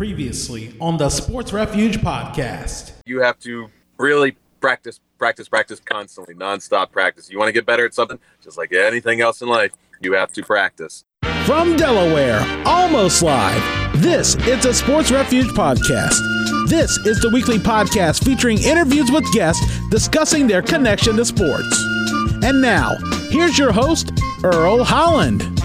[0.00, 2.92] Previously on the Sports Refuge podcast.
[3.04, 7.30] You have to really practice, practice, practice constantly, nonstop practice.
[7.30, 10.32] You want to get better at something, just like anything else in life, you have
[10.32, 11.04] to practice.
[11.44, 13.62] From Delaware, almost live,
[14.00, 16.16] this is the Sports Refuge podcast.
[16.70, 21.78] This is the weekly podcast featuring interviews with guests discussing their connection to sports.
[22.42, 22.96] And now,
[23.28, 24.12] here's your host,
[24.42, 25.59] Earl Holland.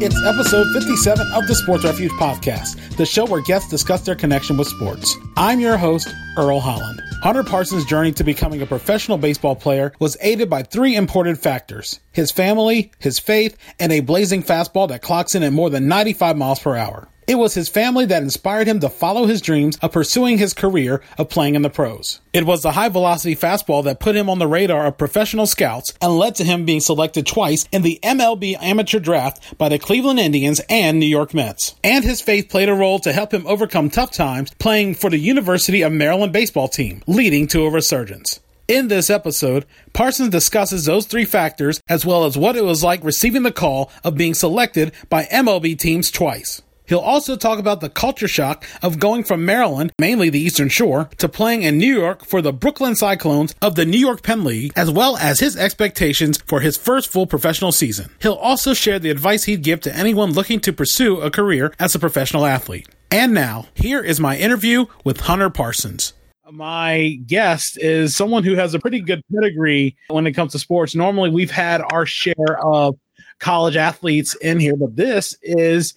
[0.00, 4.56] It's episode 57 of the Sports Refuge podcast, the show where guests discuss their connection
[4.56, 5.16] with sports.
[5.36, 7.00] I'm your host, Earl Holland.
[7.22, 12.00] Hunter Parsons' journey to becoming a professional baseball player was aided by three important factors
[12.12, 16.36] his family, his faith, and a blazing fastball that clocks in at more than 95
[16.36, 17.08] miles per hour.
[17.26, 21.00] It was his family that inspired him to follow his dreams of pursuing his career
[21.16, 22.20] of playing in the pros.
[22.34, 25.94] It was the high velocity fastball that put him on the radar of professional scouts
[26.02, 30.20] and led to him being selected twice in the MLB amateur draft by the Cleveland
[30.20, 31.74] Indians and New York Mets.
[31.82, 35.18] And his faith played a role to help him overcome tough times playing for the
[35.18, 38.40] University of Maryland baseball team, leading to a resurgence.
[38.68, 43.04] In this episode, Parsons discusses those three factors as well as what it was like
[43.04, 46.62] receiving the call of being selected by MLB teams twice.
[46.86, 51.08] He'll also talk about the culture shock of going from Maryland, mainly the Eastern Shore,
[51.16, 54.72] to playing in New York for the Brooklyn Cyclones of the New York Penn League,
[54.76, 58.10] as well as his expectations for his first full professional season.
[58.20, 61.94] He'll also share the advice he'd give to anyone looking to pursue a career as
[61.94, 62.88] a professional athlete.
[63.10, 66.12] And now, here is my interview with Hunter Parsons.
[66.50, 70.94] My guest is someone who has a pretty good pedigree when it comes to sports.
[70.94, 72.96] Normally, we've had our share of
[73.38, 75.94] college athletes in here, but this is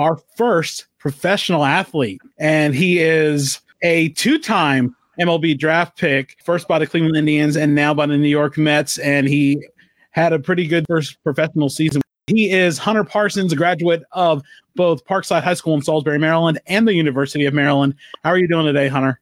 [0.00, 2.22] our first professional athlete.
[2.38, 7.74] And he is a two time MLB draft pick, first by the Cleveland Indians and
[7.74, 8.98] now by the New York Mets.
[8.98, 9.62] And he
[10.10, 12.00] had a pretty good first professional season.
[12.26, 14.42] He is Hunter Parsons, a graduate of
[14.74, 17.94] both Parkside High School in Salisbury, Maryland, and the University of Maryland.
[18.24, 19.20] How are you doing today, Hunter?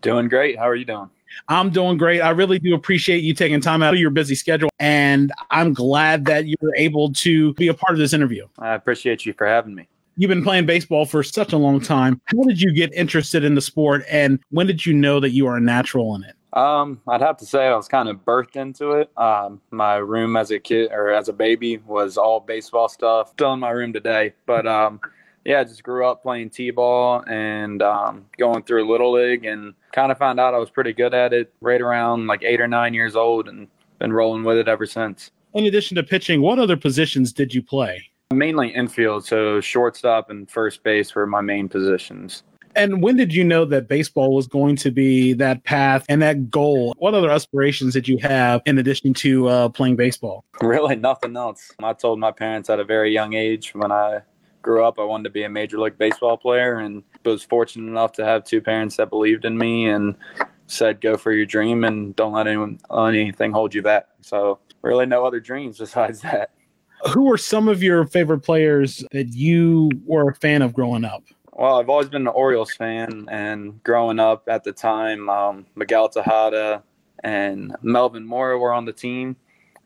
[0.00, 0.58] Doing great.
[0.58, 1.10] How are you doing?
[1.48, 2.20] I'm doing great.
[2.20, 4.70] I really do appreciate you taking time out of your busy schedule.
[4.80, 8.48] And I'm glad that you were able to be a part of this interview.
[8.58, 9.86] I appreciate you for having me.
[10.16, 12.20] You've been playing baseball for such a long time.
[12.26, 14.04] How did you get interested in the sport?
[14.10, 16.34] And when did you know that you are a natural in it?
[16.52, 19.16] Um, I'd have to say I was kind of birthed into it.
[19.16, 23.30] Um, my room as a kid or as a baby was all baseball stuff.
[23.30, 25.00] Still in my room today, but um,
[25.44, 30.10] yeah, I just grew up playing t-ball and um, going through little league, and kind
[30.10, 32.94] of found out I was pretty good at it right around like eight or nine
[32.94, 33.68] years old, and
[34.00, 35.30] been rolling with it ever since.
[35.54, 38.09] In addition to pitching, what other positions did you play?
[38.32, 42.44] Mainly infield, so shortstop and first base were my main positions.
[42.76, 46.48] And when did you know that baseball was going to be that path and that
[46.48, 46.94] goal?
[46.98, 50.44] What other aspirations did you have in addition to uh, playing baseball?
[50.62, 51.72] Really, nothing else.
[51.82, 54.20] I told my parents at a very young age when I
[54.60, 58.12] grew up, I wanted to be a major league baseball player, and was fortunate enough
[58.12, 60.14] to have two parents that believed in me and
[60.66, 65.06] said, "Go for your dream and don't let anyone anything hold you back." So, really,
[65.06, 66.50] no other dreams besides that.
[67.08, 71.24] Who were some of your favorite players that you were a fan of growing up?
[71.52, 76.08] Well, I've always been an Orioles fan, and growing up at the time, um, Miguel
[76.08, 76.82] Tejada
[77.22, 79.36] and Melvin Mora were on the team.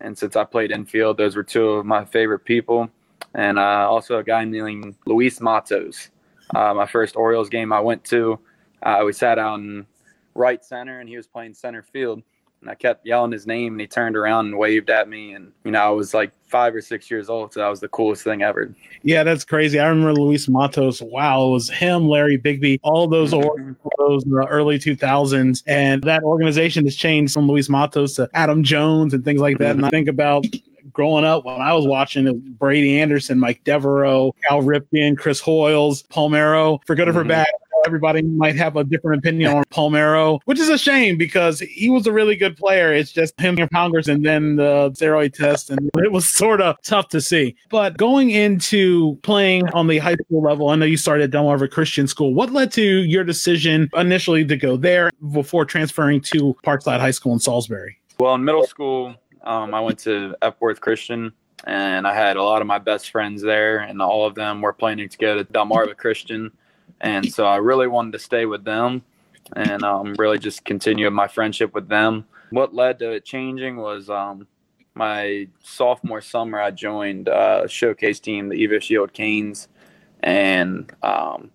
[0.00, 2.90] And since I played infield, those were two of my favorite people.
[3.34, 6.10] And uh, also a guy named Luis Matos.
[6.54, 8.38] Uh, my first Orioles game I went to,
[8.82, 9.86] uh, we sat out in
[10.34, 12.22] right center, and he was playing center field
[12.64, 15.52] and I kept yelling his name and he turned around and waved at me and
[15.64, 18.24] you know I was like 5 or 6 years old so that was the coolest
[18.24, 18.74] thing ever.
[19.02, 19.78] Yeah, that's crazy.
[19.78, 21.02] I remember Luis Matos.
[21.02, 23.72] Wow, it was him, Larry Bigbie, all those mm-hmm.
[23.98, 29.24] those early 2000s and that organization has changed from Luis Matos to Adam Jones and
[29.24, 29.80] things like that mm-hmm.
[29.80, 30.46] and I think about
[30.92, 36.06] growing up when I was watching it, Brady Anderson, Mike Devereaux, Cal Ripken, Chris Hoiles,
[36.08, 37.28] Palmeiro, for good or for mm-hmm.
[37.28, 37.48] bad,
[37.84, 42.06] everybody might have a different opinion on Palmeiro, which is a shame because he was
[42.06, 42.92] a really good player.
[42.92, 46.80] It's just him in Congress and then the steroid test, and it was sort of
[46.82, 47.56] tough to see.
[47.70, 51.70] But going into playing on the high school level, I know you started at Delmarva
[51.70, 52.34] Christian School.
[52.34, 57.32] What led to your decision initially to go there before transferring to Parkside High School
[57.32, 57.98] in Salisbury?
[58.18, 61.32] Well, in middle school, um, I went to Epworth Christian
[61.64, 64.72] and I had a lot of my best friends there, and all of them were
[64.72, 66.52] planning to go to Delmarva Christian
[67.00, 69.02] and so I really wanted to stay with them
[69.54, 72.26] and um, really just continue my friendship with them.
[72.50, 74.46] What led to it changing was um,
[74.94, 76.60] my sophomore summer.
[76.60, 79.68] I joined a showcase team, the EvoShield Canes,
[80.20, 81.50] and um,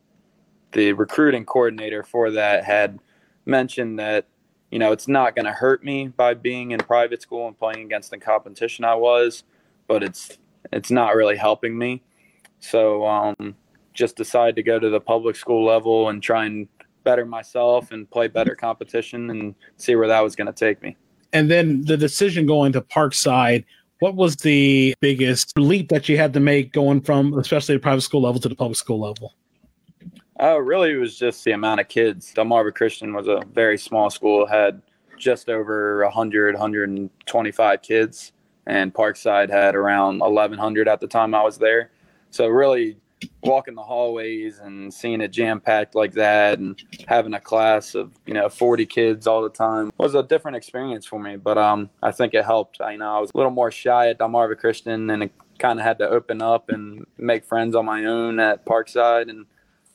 [0.73, 2.99] the recruiting coordinator for that had
[3.45, 4.27] mentioned that
[4.71, 7.81] you know it's not going to hurt me by being in private school and playing
[7.85, 9.43] against the competition I was,
[9.87, 10.37] but it's
[10.71, 12.03] it's not really helping me.
[12.59, 13.55] So um,
[13.99, 16.69] just decided to go to the public school level and try and
[17.03, 20.95] better myself and play better competition and see where that was going to take me.
[21.33, 23.65] And then the decision going to Parkside,
[23.99, 28.01] what was the biggest leap that you had to make going from especially the private
[28.01, 29.35] school level to the public school level?
[30.39, 32.33] Oh, really, it was just the amount of kids.
[32.33, 34.81] Delmarva Christian was a very small school, had
[35.17, 38.31] just over 100, 125 kids,
[38.65, 41.91] and Parkside had around 1,100 at the time I was there.
[42.29, 42.95] So, really,
[43.43, 48.11] walking the hallways and seeing it jam packed like that and having a class of
[48.25, 51.89] you know 40 kids all the time was a different experience for me but um
[52.01, 52.79] i think it helped.
[52.81, 55.79] I you know i was a little more shy at delmarva christian and it kind
[55.79, 59.45] of had to open up and make friends on my own at parkside and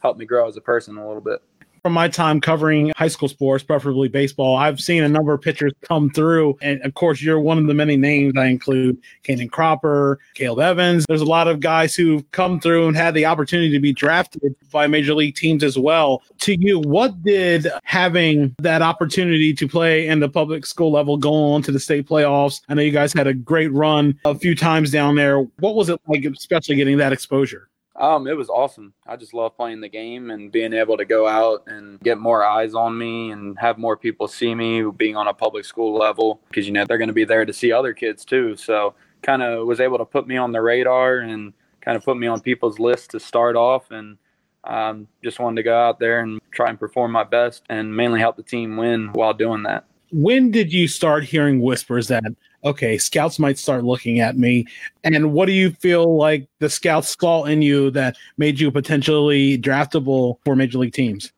[0.03, 1.41] help me grow as a person a little bit
[1.85, 5.75] from my time covering high school sports, preferably baseball, I've seen a number of pitchers
[5.83, 6.57] come through.
[6.63, 11.05] And of course, you're one of the many names I include Cannon Cropper, Caleb Evans.
[11.07, 14.57] There's a lot of guys who've come through and had the opportunity to be drafted
[14.73, 16.23] by major league teams as well.
[16.39, 21.35] To you, what did having that opportunity to play in the public school level go
[21.53, 22.63] on to the state playoffs?
[22.71, 25.41] I know you guys had a great run a few times down there.
[25.59, 27.69] What was it like, especially getting that exposure?
[27.97, 28.93] Um, it was awesome.
[29.07, 32.45] I just love playing the game and being able to go out and get more
[32.45, 36.41] eyes on me and have more people see me being on a public school level
[36.49, 38.57] because you know they're going to be there to see other kids too.
[38.57, 42.17] So kind of was able to put me on the radar and kind of put
[42.17, 44.19] me on people's list to start off and
[44.65, 48.19] um, just wanted to go out there and try and perform my best and mainly
[48.19, 49.85] help the team win while doing that.
[50.11, 52.25] When did you start hearing whispers that
[52.65, 54.67] okay, scouts might start looking at me.
[55.03, 59.59] And what do you feel like the scouts saw in you that made you potentially
[59.59, 61.33] draftable for major league teams?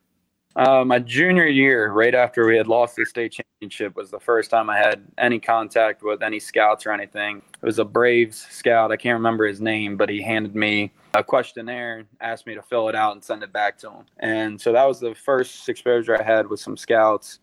[0.56, 4.50] Uh, my junior year, right after we had lost the state championship, was the first
[4.50, 7.42] time I had any contact with any scouts or anything.
[7.60, 8.90] It was a Braves scout.
[8.90, 12.88] I can't remember his name, but he handed me a questionnaire, asked me to fill
[12.88, 14.06] it out and send it back to him.
[14.18, 17.40] And so that was the first exposure I had with some scouts.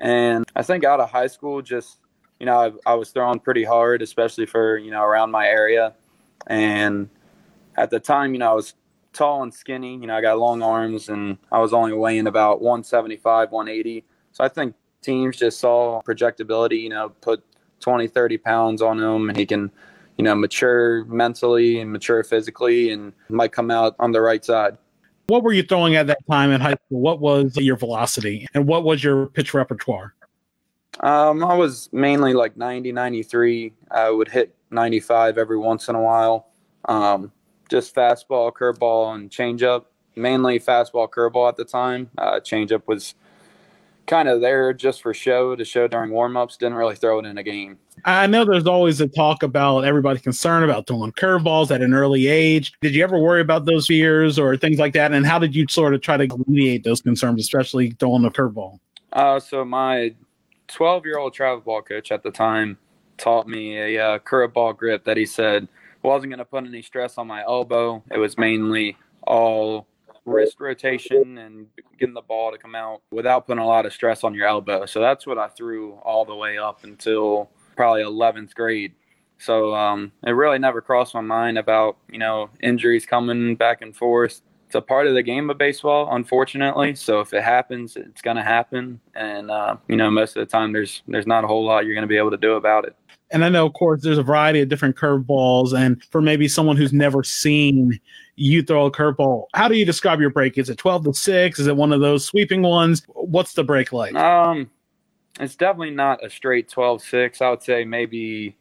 [0.00, 2.00] And I think out of high school, just
[2.40, 5.94] you know, I, I was throwing pretty hard, especially for, you know, around my area.
[6.46, 7.08] And
[7.76, 8.74] at the time, you know, I was
[9.12, 9.94] tall and skinny.
[9.94, 14.04] You know, I got long arms and I was only weighing about 175, 180.
[14.32, 17.42] So I think teams just saw projectability, you know, put
[17.80, 19.70] 20, 30 pounds on him and he can,
[20.18, 24.76] you know, mature mentally and mature physically and might come out on the right side.
[25.28, 27.00] What were you throwing at that time in high school?
[27.00, 30.14] What was your velocity and what was your pitch repertoire?
[31.00, 33.72] Um, I was mainly like 90, 93.
[33.90, 36.48] I would hit 95 every once in a while.
[36.86, 37.32] Um,
[37.68, 39.86] just fastball, curveball, and changeup.
[40.14, 42.10] Mainly fastball, curveball at the time.
[42.16, 43.14] Uh, changeup was
[44.06, 46.56] kind of there just for show to show during warmups.
[46.56, 47.78] Didn't really throw it in a game.
[48.04, 52.28] I know there's always a talk about everybody concerned about throwing curveballs at an early
[52.28, 52.72] age.
[52.80, 55.12] Did you ever worry about those fears or things like that?
[55.12, 58.78] And how did you sort of try to alleviate those concerns, especially throwing the curveball?
[59.12, 60.14] Uh, so my
[60.68, 62.78] 12 year old travel ball coach at the time
[63.18, 65.68] taught me a uh, curveball grip that he said
[66.02, 68.02] wasn't going to put any stress on my elbow.
[68.12, 69.86] It was mainly all
[70.24, 71.66] wrist rotation and
[71.98, 74.86] getting the ball to come out without putting a lot of stress on your elbow.
[74.86, 78.94] So that's what I threw all the way up until probably 11th grade.
[79.38, 83.94] So um, it really never crossed my mind about you know injuries coming back and
[83.94, 86.96] forth it's a part of the game of baseball, unfortunately.
[86.96, 90.50] So if it happens, it's going to happen, and uh, you know most of the
[90.50, 92.84] time there's there's not a whole lot you're going to be able to do about
[92.84, 92.96] it.
[93.30, 96.76] And I know, of course, there's a variety of different curveballs, and for maybe someone
[96.76, 97.98] who's never seen
[98.34, 100.58] you throw a curveball, how do you describe your break?
[100.58, 101.58] Is it 12 to six?
[101.58, 103.02] Is it one of those sweeping ones?
[103.08, 104.14] What's the break like?
[104.14, 104.68] Um,
[105.40, 107.40] it's definitely not a straight 12-6.
[107.40, 108.56] I would say maybe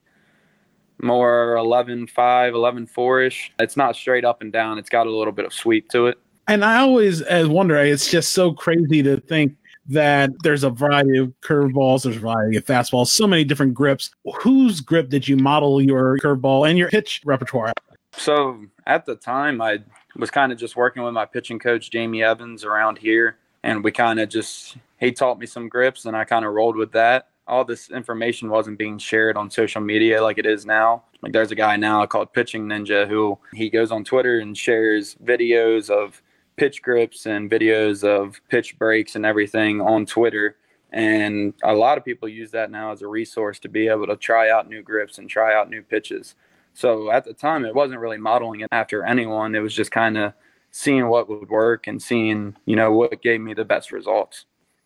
[1.02, 3.52] more 11 5 11 4 ish.
[3.60, 4.78] It's not straight up and down.
[4.78, 6.18] It's got a little bit of sweep to it.
[6.48, 9.56] And i always uh, wonder it's just so crazy to think
[9.88, 14.12] that there's a variety of curveballs there's a variety of fastballs so many different grips.
[14.42, 17.74] Whose grip did you model your curveball and your pitch repertoire?
[18.12, 19.80] So at the time i
[20.16, 23.92] was kind of just working with my pitching coach jamie evans around here and we
[23.92, 27.30] kind of just he taught me some grips and i kind of rolled with that
[27.48, 31.04] all this information wasn't being shared on social media like it is now.
[31.22, 35.16] Like there's a guy now called Pitching Ninja who he goes on Twitter and shares
[35.24, 36.22] videos of
[36.56, 40.56] pitch grips and videos of pitch breaks and everything on Twitter.
[40.92, 44.16] And a lot of people use that now as a resource to be able to
[44.16, 46.36] try out new grips and try out new pitches.
[46.74, 49.56] So at the time, it wasn't really modeling it after anyone.
[49.56, 50.34] It was just kind of
[50.72, 54.46] seeing what would work and seeing, you know, what gave me the best results.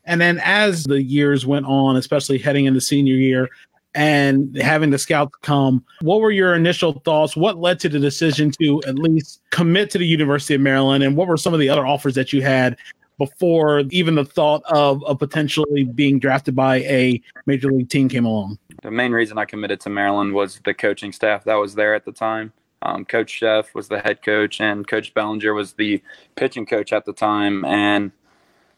[0.10, 3.48] And then as the years went on, especially heading into senior year,
[3.94, 5.84] and having the scouts come.
[6.01, 7.36] What were your initial thoughts?
[7.36, 11.04] What led to the decision to at least commit to the University of Maryland?
[11.04, 12.78] And what were some of the other offers that you had
[13.20, 18.25] before even the thought of, of potentially being drafted by a major league team came
[18.25, 18.58] along?
[18.82, 22.06] The main reason I committed to Maryland was the coaching staff that was there at
[22.06, 22.51] the time.
[22.82, 26.01] Um, coach Szefc was the head coach, and Coach Belanger was the
[26.36, 27.66] pitching coach at the time.
[27.66, 28.12] And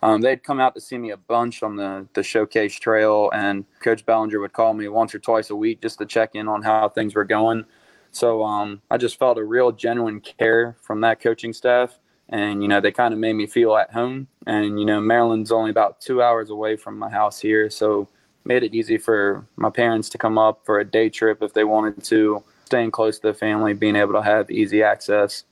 [0.02, 3.66] um, they'd come out to see me a bunch on the, the showcase trail, and
[3.82, 6.62] Coach Belanger would call me once or twice a week just to check in on
[6.64, 7.66] how things were going.
[8.12, 11.98] So um, I just felt a real genuine care from that coaching staff.
[12.30, 14.28] And, you know, they kind of made me feel at home.
[14.48, 17.70] And, you know, Maryland's only about two hours away from my house here.
[17.70, 18.08] So
[18.46, 21.64] made it easy for my parents to come up for a day trip if they
[21.66, 25.44] wanted to, staying close to the family, being able to have easy access.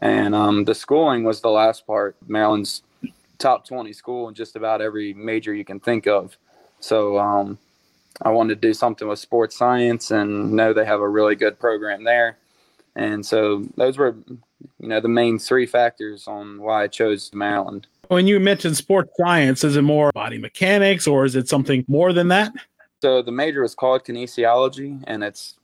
[0.00, 2.16] And um, the schooling was the last part.
[2.26, 2.82] Maryland's
[3.38, 6.36] top 20 school in just about every major you can think of.
[6.80, 7.58] So um,
[8.22, 11.58] I wanted to do something with sports science and know they have a really good
[11.58, 12.38] program there.
[12.96, 14.16] And so those were,
[14.78, 17.86] you know, the main three factors on why I chose Maryland.
[18.08, 22.12] When you mentioned sports science, is it more body mechanics or is it something more
[22.12, 22.52] than that?
[23.02, 25.58] So the major was called kinesiology and it's,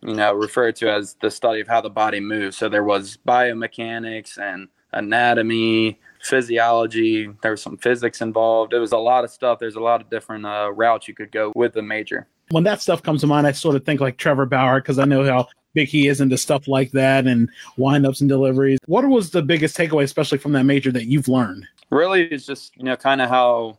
[0.00, 2.56] you know, referred to as the study of how the body moves.
[2.56, 7.28] So there was biomechanics and anatomy, physiology.
[7.42, 8.72] There was some physics involved.
[8.72, 9.58] It was a lot of stuff.
[9.58, 12.28] There's a lot of different uh, routes you could go with the major.
[12.50, 15.04] When that stuff comes to mind, I sort of think like Trevor Bauer because I
[15.04, 17.48] know how big he is into stuff like that and
[17.78, 18.78] windups and deliveries.
[18.86, 21.66] What was the biggest takeaway, especially from that major, that you've learned?
[21.90, 23.78] Really, it's just you know kind of how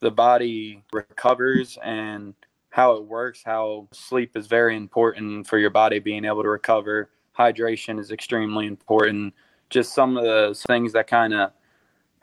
[0.00, 2.34] the body recovers and
[2.70, 3.42] how it works.
[3.44, 7.10] How sleep is very important for your body being able to recover.
[7.38, 9.34] Hydration is extremely important.
[9.70, 11.52] Just some of the things that kind of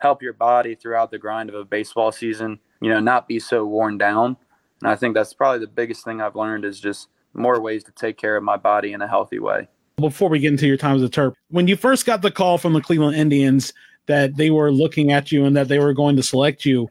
[0.00, 3.64] help your body throughout the grind of a baseball season, you know, not be so
[3.64, 4.36] worn down.
[4.82, 7.92] And I think that's probably the biggest thing I've learned is just more ways to
[7.92, 9.68] take care of my body in a healthy way.
[9.96, 12.58] Before we get into your time as a Terp, when you first got the call
[12.58, 13.72] from the Cleveland Indians
[14.06, 16.88] that they were looking at you and that they were going to select you,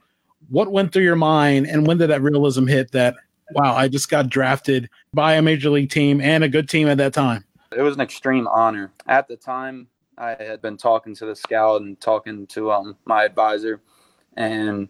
[0.50, 3.16] what went through your mind and when did that realism hit that,
[3.52, 6.98] wow, I just got drafted by a major league team and a good team at
[6.98, 7.44] that time?
[7.76, 8.92] It was an extreme honor.
[9.08, 13.24] At the time, I had been talking to the scout and talking to um, my
[13.24, 13.82] advisor,
[14.36, 14.88] and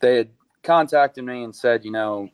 [0.00, 0.28] they had
[0.62, 2.28] contacted me and said, you know,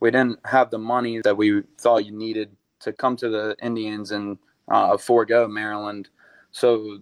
[0.00, 2.50] we didn't have the money that we thought you needed
[2.80, 4.38] to come to the Indians and
[4.68, 6.08] uh, forego Maryland.
[6.52, 6.98] So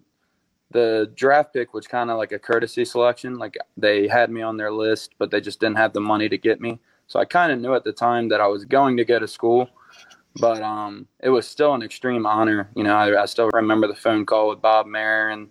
[0.71, 3.39] the draft pick was kind of like a courtesy selection.
[3.39, 6.39] Like they had me on their list, but they just didn't have the money to
[6.39, 6.79] get me.
[7.07, 9.29] So I kind of knew at the time that I was going to go to
[9.29, 9.69] school
[10.41, 12.69] but um, it was still an extreme honor.
[12.75, 15.49] You know, I, I still remember the phone call with Bob Mayer and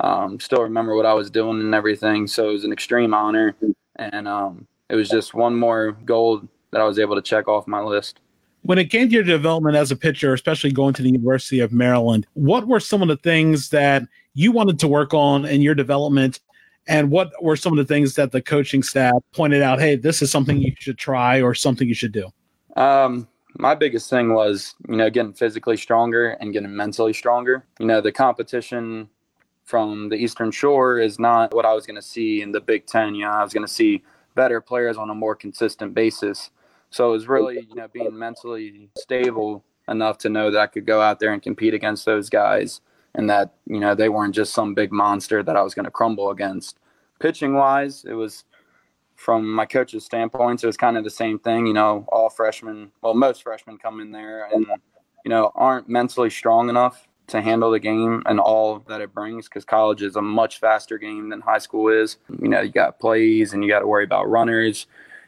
[0.00, 2.26] um, still remember what I was doing and everything.
[2.26, 3.54] So it was an extreme honor,
[3.96, 7.66] and um, it was just one more goal that I was able to check off
[7.66, 8.20] my list.
[8.62, 11.72] When it came to your development as a pitcher, especially going to the University of
[11.72, 14.02] Maryland, what were some of the things that
[14.34, 16.40] you wanted to work on in your development?
[16.86, 19.80] And what were some of the things that the coaching staff pointed out?
[19.80, 22.28] Hey, this is something you should try or something you should do?
[22.76, 23.28] Um,
[23.58, 27.64] my biggest thing was, you know, getting physically stronger and getting mentally stronger.
[27.78, 29.08] You know, the competition
[29.64, 32.86] from the Eastern Shore is not what I was going to see in the Big
[32.86, 33.14] Ten.
[33.14, 34.02] You know, I was going to see
[34.34, 36.50] better players on a more consistent basis.
[36.90, 40.86] So it was really, you know, being mentally stable enough to know that I could
[40.86, 42.80] go out there and compete against those guys
[43.14, 45.90] and that, you know, they weren't just some big monster that I was going to
[45.90, 46.78] crumble against.
[47.18, 48.44] Pitching wise, it was
[49.20, 51.66] from my coach's standpoint, it was kind of the same thing.
[51.66, 54.66] You know, all freshmen, well, most freshmen come in there and,
[55.26, 59.46] you know, aren't mentally strong enough to handle the game and all that it brings
[59.46, 62.16] because college is a much faster game than high school is.
[62.40, 64.86] You know, you got plays and you got to worry about runners,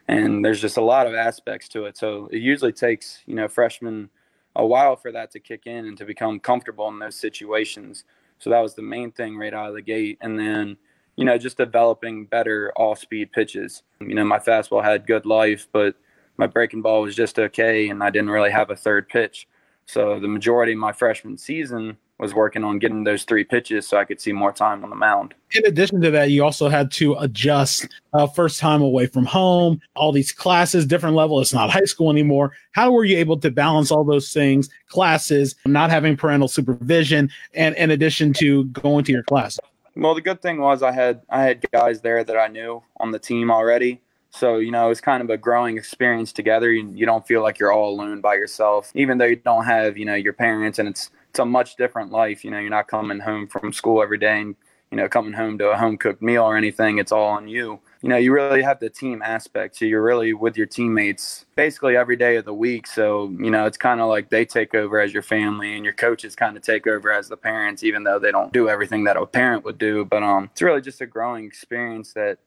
[0.08, 1.98] and there's just a lot of aspects to it.
[1.98, 4.08] So it usually takes, you know, freshmen
[4.56, 8.04] a while for that to kick in and to become comfortable in those situations.
[8.38, 10.16] So that was the main thing right out of the gate.
[10.22, 10.78] And then,
[11.16, 13.82] you know, just developing better off speed pitches.
[14.00, 15.94] You know, my fastball had good life, but
[16.36, 19.46] my breaking ball was just okay, and I didn't really have a third pitch.
[19.86, 23.96] So the majority of my freshman season was working on getting those three pitches so
[23.96, 25.34] I could see more time on the mound.
[25.50, 29.80] In addition to that, you also had to adjust uh, first time away from home,
[29.96, 31.40] all these classes, different level.
[31.40, 32.52] It's not high school anymore.
[32.70, 37.74] How were you able to balance all those things, classes, not having parental supervision, and
[37.74, 39.58] in addition to going to your class?
[39.94, 43.10] Well, the good thing was I had I had guys there that I knew on
[43.10, 44.00] the team already.
[44.30, 46.72] So, you know, it's kind of a growing experience together.
[46.72, 49.98] You, you don't feel like you're all alone by yourself, even though you don't have,
[49.98, 52.44] you know, your parents and it's it's a much different life.
[52.44, 54.56] You know, you're not coming home from school every day and,
[54.90, 56.98] you know, coming home to a home cooked meal or anything.
[56.98, 57.80] It's all on you.
[58.02, 59.76] You know, you really have the team aspect.
[59.76, 62.88] So you're really with your teammates basically every day of the week.
[62.88, 65.94] So, you know, it's kind of like they take over as your family and your
[65.94, 69.16] coaches kind of take over as the parents, even though they don't do everything that
[69.16, 70.04] a parent would do.
[70.04, 72.38] But um, it's really just a growing experience that,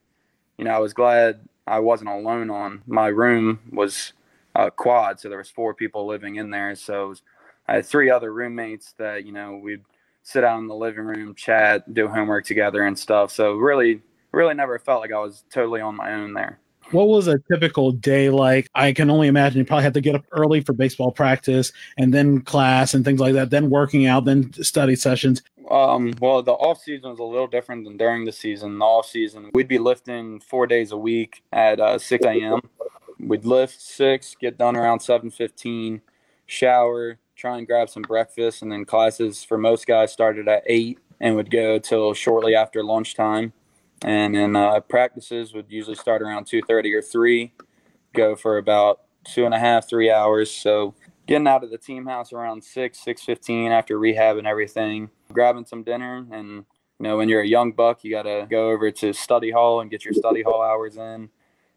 [0.57, 2.81] you know, I was glad I wasn't alone on.
[2.85, 4.11] My room was
[4.55, 5.21] a quad.
[5.21, 6.75] So there was four people living in there.
[6.75, 7.15] So
[7.65, 9.85] I had three other roommates that, you know, we'd
[10.21, 13.31] sit out in the living room, chat, do homework together and stuff.
[13.31, 14.01] So really
[14.35, 16.59] really never felt like I was totally on my own there.
[16.91, 18.69] What was a typical day like?
[18.75, 22.13] I can only imagine you probably had to get up early for baseball practice and
[22.13, 25.41] then class and things like that, then working out, then study sessions.
[25.71, 28.77] Um, well, the off season was a little different than during the season.
[28.77, 32.61] The off season, we'd be lifting four days a week at uh, 6 a.m.
[33.19, 36.01] We'd lift six, get done around 7:15,
[36.45, 40.99] shower, try and grab some breakfast, and then classes for most guys started at eight
[41.19, 43.53] and would go till shortly after lunchtime
[44.05, 47.51] and then uh, practices would usually start around 2.30 or 3
[48.13, 50.51] go for about two and a half three hours.
[50.51, 50.93] So
[51.27, 55.83] getting out of the team house around 6 6.15 after rehab and everything grabbing some
[55.83, 56.25] dinner.
[56.31, 56.65] And
[56.99, 59.81] you know when you're a young buck you got to go over to study hall
[59.81, 61.29] and get your study hall hours in.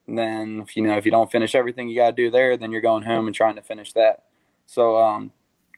[0.06, 2.56] And then if, you know if you don't finish everything you got to do there
[2.58, 4.24] then you're going home and trying to finish that.
[4.66, 5.32] So um,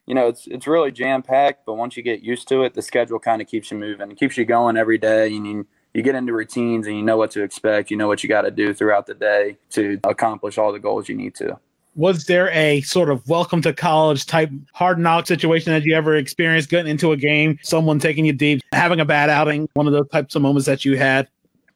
[0.04, 2.82] you know it's it's really jam packed but once you get used to it the
[2.82, 4.10] schedule kind of keeps you moving.
[4.10, 5.34] It keeps you going every day.
[5.34, 7.90] And you you get into routines and you know what to expect.
[7.90, 11.08] You know what you got to do throughout the day to accomplish all the goals
[11.08, 11.58] you need to.
[11.96, 16.14] Was there a sort of welcome to college type hard knock situation that you ever
[16.14, 19.92] experienced getting into a game, someone taking you deep, having a bad outing, one of
[19.92, 21.28] those types of moments that you had?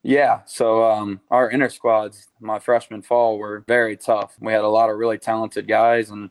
[0.05, 0.43] Yeah.
[0.45, 4.37] So um, our inner squads, my freshman fall, were very tough.
[4.39, 6.31] We had a lot of really talented guys, and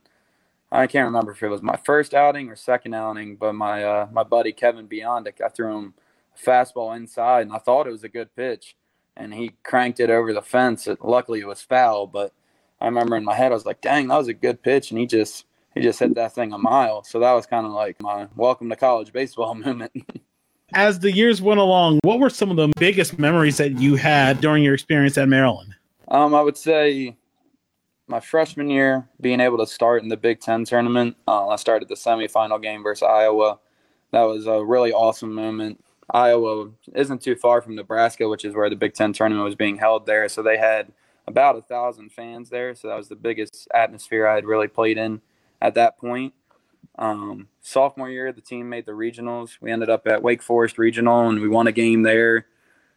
[0.72, 4.08] I can't remember if it was my first outing or second outing, but my uh,
[4.12, 5.94] my buddy Kevin Biondic, I threw him
[6.42, 8.76] fastball inside, and I thought it was a good pitch,
[9.16, 10.86] and he cranked it over the fence.
[10.86, 12.32] It, luckily, it was foul, but
[12.80, 14.98] I remember in my head I was like, "Dang, that was a good pitch," and
[14.98, 17.02] he just he just hit that thing a mile.
[17.02, 19.92] So that was kind of like my welcome to college baseball moment.
[20.72, 24.40] As the years went along, what were some of the biggest memories that you had
[24.40, 25.74] during your experience at Maryland?
[26.08, 27.16] Um, I would say
[28.06, 31.16] my freshman year, being able to start in the Big Ten tournament.
[31.26, 33.58] Uh, I started the semifinal game versus Iowa.
[34.10, 35.83] That was a really awesome moment.
[36.10, 39.78] Iowa isn't too far from Nebraska, which is where the Big Ten tournament was being
[39.78, 40.28] held there.
[40.28, 40.92] So they had
[41.26, 42.74] about a thousand fans there.
[42.74, 45.20] So that was the biggest atmosphere I had really played in
[45.62, 46.34] at that point.
[46.96, 49.52] Um, sophomore year, the team made the regionals.
[49.60, 52.46] We ended up at Wake Forest Regional and we won a game there.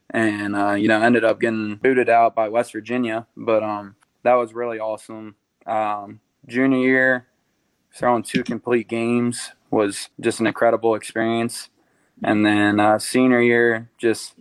[0.10, 3.28] And, uh, you know, ended up getting booted out by West Virginia.
[3.36, 5.36] But um, that was really awesome.
[5.66, 7.28] Um, junior year,
[7.94, 11.70] throwing two complete games was just an incredible experience.
[12.24, 14.34] And then uh, senior year, just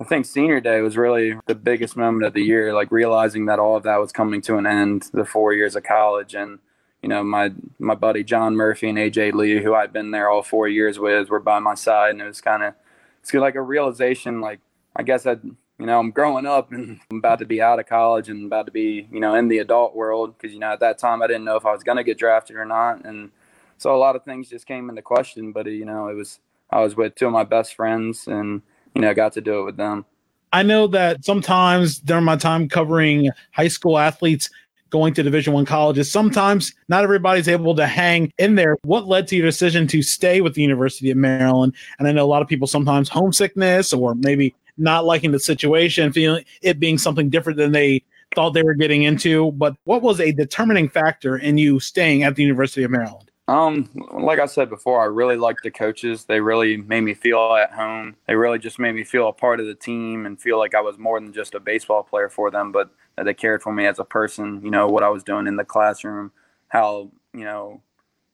[0.00, 3.58] I think senior day was really the biggest moment of the year, like realizing that
[3.58, 6.34] all of that was coming to an end, the four years of college.
[6.34, 6.58] And,
[7.00, 10.42] you know, my my buddy John Murphy and AJ Lee, who I'd been there all
[10.42, 12.10] four years with, were by my side.
[12.10, 12.74] And it was kind of,
[13.22, 14.60] it's like a realization, like,
[14.96, 17.86] I guess I'd, you know, I'm growing up and I'm about to be out of
[17.86, 20.34] college and about to be, you know, in the adult world.
[20.40, 22.18] Cause, you know, at that time I didn't know if I was going to get
[22.18, 23.04] drafted or not.
[23.04, 23.30] And
[23.78, 26.40] so a lot of things just came into question, but, you know, it was,
[26.74, 28.60] I was with two of my best friends and,
[28.96, 30.04] you know, got to do it with them.
[30.52, 34.50] I know that sometimes during my time covering high school athletes
[34.90, 38.76] going to division one colleges sometimes not everybody's able to hang in there.
[38.82, 41.74] What led to your decision to stay with the university of maryland?
[41.98, 46.12] And i know a lot of people sometimes homesickness or maybe not liking the situation
[46.12, 49.52] feeling it being something different than they thought they were getting into.
[49.52, 53.90] But what was a determining factor in you staying at the university of maryland um,
[54.12, 56.24] like I said before, I really liked the coaches.
[56.24, 58.16] They really made me feel at home.
[58.26, 60.80] They really just made me feel a part of the team and feel like I
[60.80, 63.86] was more than just a baseball player for them, but that they cared for me
[63.86, 64.62] as a person.
[64.64, 66.32] You know what I was doing in the classroom,
[66.68, 67.82] how you know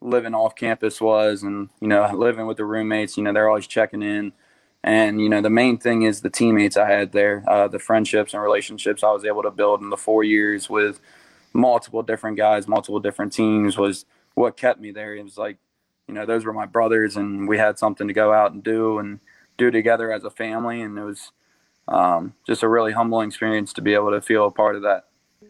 [0.01, 3.17] living off campus was, and you know living with the roommates.
[3.17, 4.33] You know they're always checking in,
[4.85, 8.33] and you know the main thing is the teammates I had there, uh, the friendships
[8.33, 11.01] and relationships I was able to build in the four years with
[11.53, 14.05] multiple different guys, multiple different teams was
[14.41, 15.15] what kept me there.
[15.15, 15.59] It was like,
[16.09, 18.99] you know, those were my brothers, and we had something to go out and do
[18.99, 19.21] and
[19.59, 21.31] do together as a family, and it was
[21.87, 25.05] um, just a really humbling experience to be able to feel a part of that.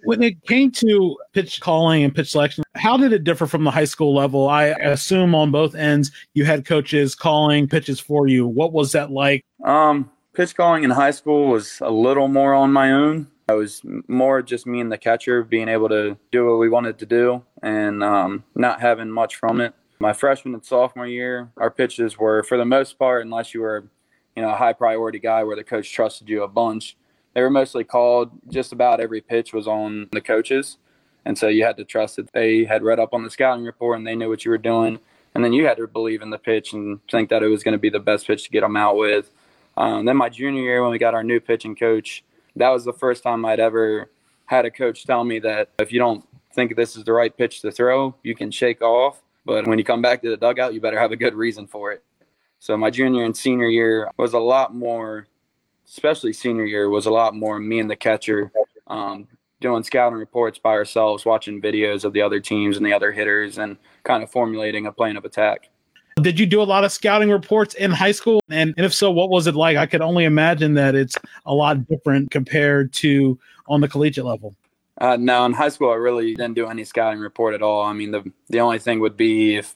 [0.04, 3.70] When it came to pitch calling and pitch selection, how did it differ from the
[3.70, 4.48] high school level?
[4.48, 8.46] I assume on both ends you had coaches calling pitches for you.
[8.46, 9.44] What was that like?
[9.64, 13.26] Um, pitch calling in high school was a little more on my own.
[13.50, 16.98] I was more just me and the catcher being able to do what we wanted
[17.00, 19.74] to do and um, not having much from it.
[19.98, 23.88] My freshman and sophomore year, our pitches were, for the most part, unless you were,
[24.36, 26.96] you know, a high priority guy where the coach trusted you a bunch,
[27.34, 28.30] they were mostly called.
[28.48, 30.78] Just about every pitch was on the coaches,
[31.24, 33.98] and so you had to trust that they had read up on the scouting report
[33.98, 35.00] and they knew what you were doing.
[35.34, 37.72] And then you had to believe in the pitch and think that it was going
[37.72, 39.30] to be the best pitch to get them out with.
[39.76, 42.24] Um, then my junior year, when we got our new pitching coach,
[42.56, 44.10] that was the first time I'd ever
[44.46, 47.60] had a coach tell me that if you don't think this is the right pitch
[47.62, 49.22] to throw, you can shake off.
[49.46, 51.92] But when you come back to the dugout, you better have a good reason for
[51.92, 52.02] it.
[52.58, 55.26] So my junior and senior year was a lot more,
[55.86, 58.52] especially senior year, was a lot more me and the catcher
[58.86, 59.26] um,
[59.60, 63.56] doing scouting reports by ourselves, watching videos of the other teams and the other hitters,
[63.56, 65.69] and kind of formulating a plan of attack.
[66.20, 68.40] Did you do a lot of scouting reports in high school?
[68.48, 69.76] And, if so, what was it like?
[69.76, 74.54] I could only imagine that it's a lot different compared to on the collegiate level.
[74.98, 77.82] Uh, no, in high school, I really didn't do any scouting report at all.
[77.82, 79.74] I mean, the the only thing would be if,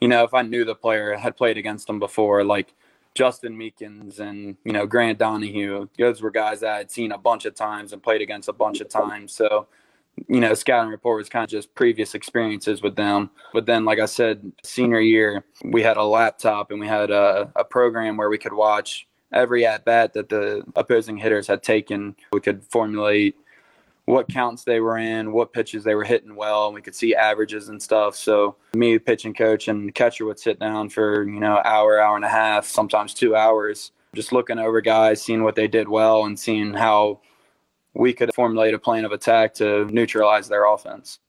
[0.00, 2.72] you know, if I knew the player had played against them before, like
[3.14, 5.88] Justin Meekins and you know Grant Donahue.
[5.98, 8.52] Those were guys that I had seen a bunch of times and played against a
[8.52, 9.32] bunch of times.
[9.32, 9.68] So,
[10.28, 13.30] you know, scouting report was kind of just previous experiences with them.
[13.52, 17.50] But then, like I said, senior year, we had a laptop and we had a,
[17.56, 22.14] a program where we could watch every at bat that the opposing hitters had taken.
[22.32, 23.36] We could formulate
[24.06, 27.14] what counts they were in, what pitches they were hitting well, and we could see
[27.14, 28.14] averages and stuff.
[28.14, 32.24] So me, pitching coach, and catcher would sit down for you know hour, hour and
[32.24, 36.38] a half, sometimes two hours, just looking over guys, seeing what they did well, and
[36.38, 37.20] seeing how
[37.94, 41.20] we could formulate a plan of attack to neutralize their offense.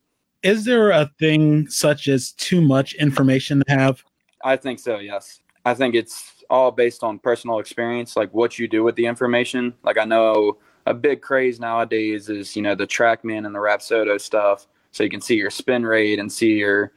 [0.44, 4.04] Is there a thing such as too much information to have?
[4.44, 5.00] I think so.
[5.00, 9.06] Yes, I think it's all based on personal experience, like what you do with the
[9.06, 9.74] information.
[9.84, 14.22] Like I know a big craze nowadays is you know the TrackMan and the Rapsodo
[14.22, 16.92] stuff, so you can see your spin rate and see your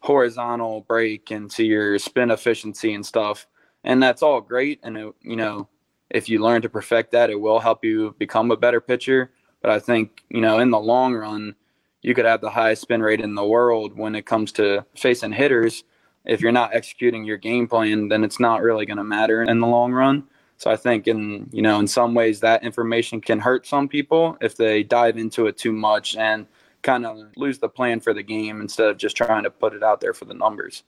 [0.00, 3.46] horizontal break and see your spin efficiency and stuff,
[3.84, 4.80] and that's all great.
[4.82, 5.68] And it, you know,
[6.10, 9.30] if you learn to perfect that, it will help you become a better pitcher.
[9.62, 11.54] But I think you know in the long run,
[12.02, 15.32] you could have the highest spin rate in the world when it comes to facing
[15.32, 15.84] hitters.
[16.24, 19.58] If you're not executing your game plan, then it's not really going to matter in
[19.58, 20.24] the long run.
[20.60, 24.36] So I think in you know in some ways that information can hurt some people
[24.40, 26.46] if they dive into it too much and
[26.82, 29.82] kind of lose the plan for the game instead of just trying to put it
[29.82, 30.82] out there for the numbers.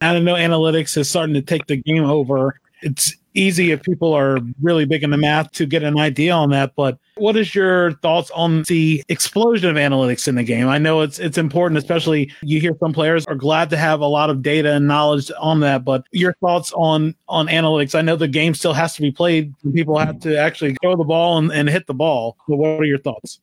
[0.00, 2.60] I don't know analytics is starting to take the game over.
[2.82, 6.50] It's easy if people are really big in the math to get an idea on
[6.50, 6.74] that.
[6.74, 10.68] But what is your thoughts on the explosion of analytics in the game?
[10.68, 14.06] I know it's it's important, especially you hear some players are glad to have a
[14.06, 15.84] lot of data and knowledge on that.
[15.84, 17.94] But your thoughts on on analytics?
[17.94, 19.54] I know the game still has to be played.
[19.72, 22.36] People have to actually throw the ball and, and hit the ball.
[22.48, 23.40] But what are your thoughts?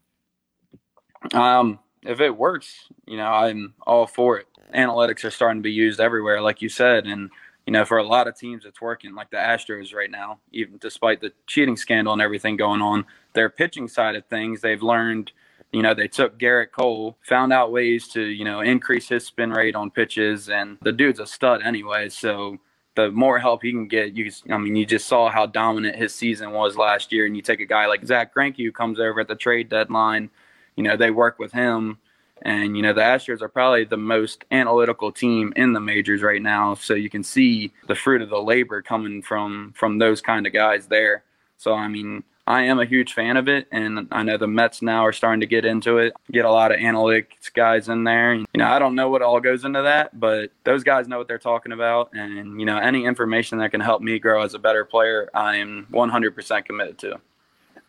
[1.33, 4.47] Um, if it works, you know, I'm all for it.
[4.75, 7.29] Analytics are starting to be used everywhere, like you said, and
[7.65, 9.15] you know, for a lot of teams, it's working.
[9.15, 13.49] Like the Astros right now, even despite the cheating scandal and everything going on, their
[13.49, 15.31] pitching side of things, they've learned.
[15.71, 19.51] You know, they took Gerrit Cole, found out ways to you know increase his spin
[19.51, 22.07] rate on pitches, and the dude's a stud anyway.
[22.09, 22.59] So
[22.95, 26.13] the more help he can get, you I mean, you just saw how dominant his
[26.13, 29.19] season was last year, and you take a guy like Zack Greinke who comes over
[29.19, 30.29] at the trade deadline.
[30.75, 31.97] You know, they work with him
[32.45, 36.41] and, you know, the Astros are probably the most analytical team in the majors right
[36.41, 36.75] now.
[36.75, 40.53] So you can see the fruit of the labor coming from from those kind of
[40.53, 41.23] guys there.
[41.57, 44.83] So I mean, I am a huge fan of it, and I know the Mets
[44.83, 48.33] now are starting to get into it, get a lot of analytics guys in there.
[48.33, 51.17] And, you know, I don't know what all goes into that, but those guys know
[51.17, 54.53] what they're talking about, and you know, any information that can help me grow as
[54.53, 57.19] a better player, I am 100% committed to.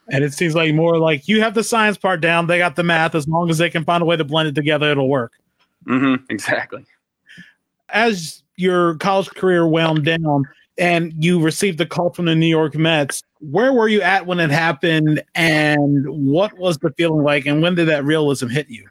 [0.08, 2.84] And it seems like more like you have the science part down, they got the
[2.84, 3.14] math.
[3.14, 5.32] As long as they can find a way to blend it together, it'll work.
[5.86, 6.84] Mm-hmm, exactly.
[7.88, 10.44] As your college career wound down
[10.78, 14.40] and you received the call from the New York Mets, where were you at when
[14.40, 18.88] it happened and what was the feeling like and when did that realism hit you?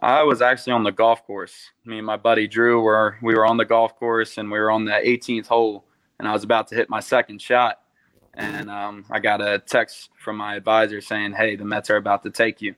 [0.00, 1.70] I was actually on the golf course.
[1.84, 4.70] Me and my buddy Drew were we were on the golf course and we were
[4.70, 5.84] on the 18th hole
[6.18, 7.81] and I was about to hit my second shot
[8.34, 12.22] and um, I got a text from my advisor saying, "Hey, the Mets are about
[12.24, 12.74] to take you."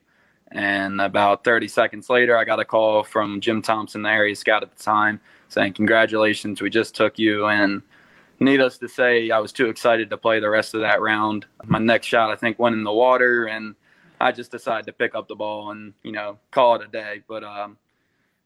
[0.53, 4.63] And about 30 seconds later, I got a call from Jim Thompson, the area scout
[4.63, 7.83] at the time, saying, "Congratulations, we just took you." And
[8.41, 11.47] needless to say, I was too excited to play the rest of that round.
[11.65, 13.75] My next shot, I think, went in the water, and
[14.21, 17.23] I just decided to pick up the ball and you know call it a day.
[17.27, 17.77] But um,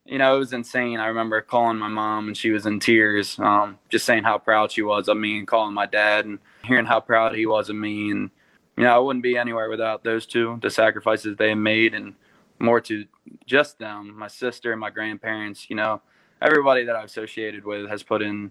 [0.09, 0.99] you know, it was insane.
[0.99, 4.73] I remember calling my mom and she was in tears, um, just saying how proud
[4.73, 7.77] she was of me and calling my dad and hearing how proud he was of
[7.77, 8.11] me.
[8.11, 8.31] And,
[8.77, 12.15] you know, I wouldn't be anywhere without those two, the sacrifices they made and
[12.59, 13.05] more to
[13.47, 16.01] just them, my sister and my grandparents, you know,
[16.41, 18.51] everybody that I've associated with has put in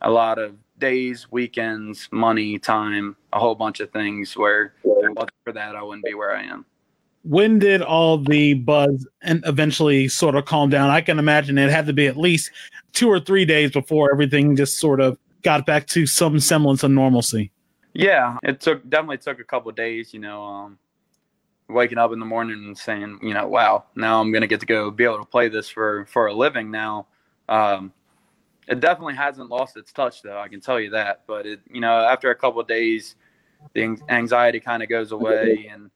[0.00, 4.74] a lot of days, weekends, money, time, a whole bunch of things where
[5.44, 6.64] for that, I wouldn't be where I am.
[7.24, 10.90] When did all the buzz and eventually sort of calm down?
[10.90, 12.50] I can imagine it had to be at least
[12.92, 16.90] two or three days before everything just sort of got back to some semblance of
[16.90, 17.50] normalcy.
[17.94, 20.14] Yeah, it took definitely took a couple days.
[20.14, 20.78] You know, um,
[21.68, 24.66] waking up in the morning and saying, you know, wow, now I'm gonna get to
[24.66, 27.06] go be able to play this for for a living now.
[27.48, 27.92] Um,
[28.68, 31.22] it definitely hasn't lost its touch though, I can tell you that.
[31.26, 33.16] But it, you know, after a couple days,
[33.74, 35.90] the anxiety kind of goes away, and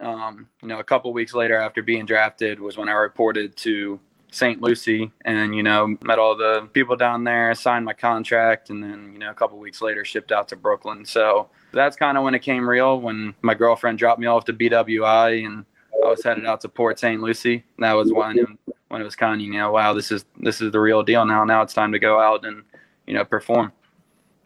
[0.00, 4.00] um, you know, a couple weeks later after being drafted was when I reported to
[4.32, 4.60] St.
[4.60, 9.10] Lucie and, you know, met all the people down there, signed my contract, and then,
[9.12, 11.04] you know, a couple weeks later shipped out to Brooklyn.
[11.04, 14.52] So that's kind of when it came real when my girlfriend dropped me off to
[14.52, 15.64] BWI and
[16.04, 17.20] I was headed out to Port St.
[17.20, 17.64] Lucie.
[17.78, 18.58] That was when,
[18.88, 21.24] when it was kind of, you know, wow, this is, this is the real deal
[21.24, 21.44] now.
[21.44, 22.62] Now it's time to go out and,
[23.06, 23.72] you know, perform.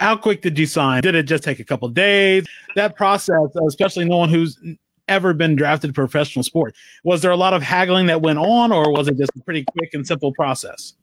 [0.00, 1.02] How quick did you sign?
[1.02, 2.46] Did it just take a couple days?
[2.74, 4.58] That process, especially no one who's
[5.08, 6.74] ever been drafted to professional sport.
[7.02, 9.64] Was there a lot of haggling that went on, or was it just a pretty
[9.64, 10.94] quick and simple process?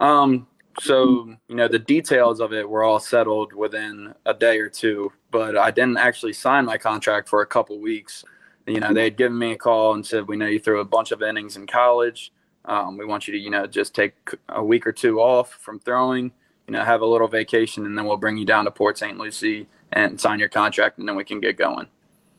[0.00, 0.46] Um,
[0.80, 5.12] so you know the details of it were all settled within a day or two,
[5.30, 8.24] but I didn't actually sign my contract for a couple weeks.
[8.66, 10.84] You know, they had given me a call and said, "We know you threw a
[10.84, 12.32] bunch of innings in college.
[12.64, 14.14] Um, we want you to, you know, just take
[14.48, 16.32] a week or two off from throwing.
[16.68, 19.18] You know, have a little vacation, and then we'll bring you down to Port St.
[19.18, 21.88] Lucie and sign your contract, and then we can get going."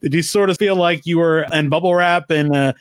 [0.03, 2.73] Did you sort of feel like you were in bubble wrap and uh,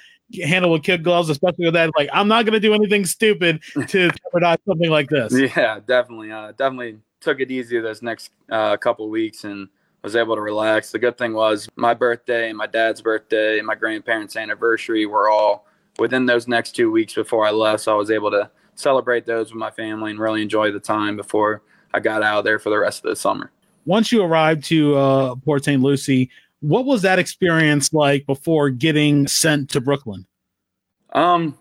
[0.43, 1.91] handle with kid gloves, especially with that?
[1.97, 5.33] Like, I'm not going to do anything stupid to jeopardize something like this.
[5.33, 6.33] Yeah, definitely.
[6.33, 9.69] Uh, definitely took it easy those next uh, couple weeks and
[10.03, 10.91] was able to relax.
[10.91, 15.65] The good thing was my birthday, my dad's birthday, and my grandparents' anniversary were all
[16.01, 17.85] within those next two weeks before I left.
[17.85, 21.17] So I was able to celebrate those with my family and really enjoy the time
[21.17, 21.63] before
[21.95, 23.53] I got out of there for the rest of the summer.
[23.85, 25.81] Once you arrived to uh, Port St.
[25.81, 26.31] Lucie,
[26.63, 30.27] what was that experience like before getting sent to Brooklyn?
[31.13, 31.59] Um,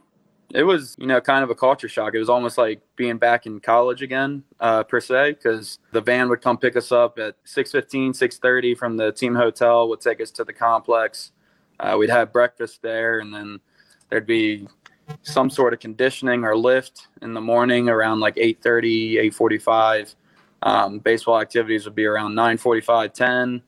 [0.53, 2.13] it was you know kind of a culture shock.
[2.13, 6.29] It was almost like being back in college again, uh, per se, because the van
[6.29, 10.31] would come pick us up at 6.15, 6.30 from the team hotel, would take us
[10.31, 11.31] to the complex.
[11.79, 13.59] Uh, we'd have breakfast there, and then
[14.09, 14.67] there'd be
[15.23, 20.15] some sort of conditioning or lift in the morning around like 8.30, 8.45.
[20.63, 23.63] Um, baseball activities would be around 9.45, 10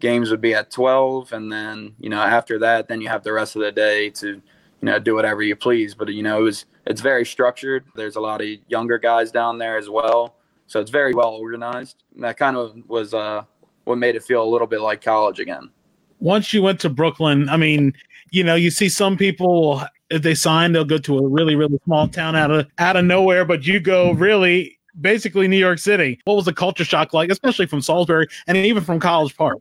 [0.00, 3.32] games would be at 12 and then you know after that then you have the
[3.32, 4.42] rest of the day to
[4.80, 5.94] you know do whatever you please.
[5.94, 7.84] But you know it was it's very structured.
[7.94, 10.36] There's a lot of younger guys down there as well.
[10.68, 12.02] So it's very well organized.
[12.14, 13.44] And that kind of was uh
[13.84, 15.70] what made it feel a little bit like college again.
[16.18, 17.92] Once you went to brooklyn i mean
[18.30, 21.78] you know you see some people if they sign they'll go to a really really
[21.84, 26.18] small town out of out of nowhere but you go really basically new york city.
[26.24, 29.58] What was the culture shock like especially from salisbury and even from college park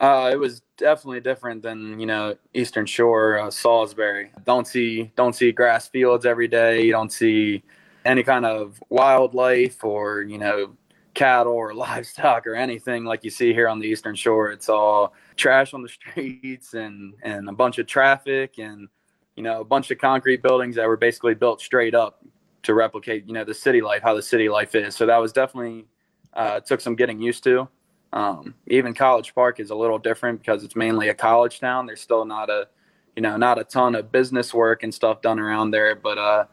[0.00, 4.30] uh, it was definitely different than you know Eastern Shore, uh, Salisbury.
[4.44, 6.84] Don't see don't see grass fields every day.
[6.84, 7.62] You don't see
[8.04, 10.76] any kind of wildlife or you know
[11.14, 14.50] cattle or livestock or anything like you see here on the Eastern Shore.
[14.50, 18.88] It's all trash on the streets and and a bunch of traffic and
[19.34, 22.22] you know a bunch of concrete buildings that were basically built straight up
[22.64, 24.94] to replicate you know the city life, how the city life is.
[24.94, 25.86] So that was definitely
[26.34, 27.66] uh, took some getting used to.
[28.12, 31.86] Um, even College Park is a little different because it's mainly a college town.
[31.86, 32.68] There's still not a,
[33.14, 35.94] you know, not a ton of business work and stuff done around there.
[35.94, 36.44] But uh,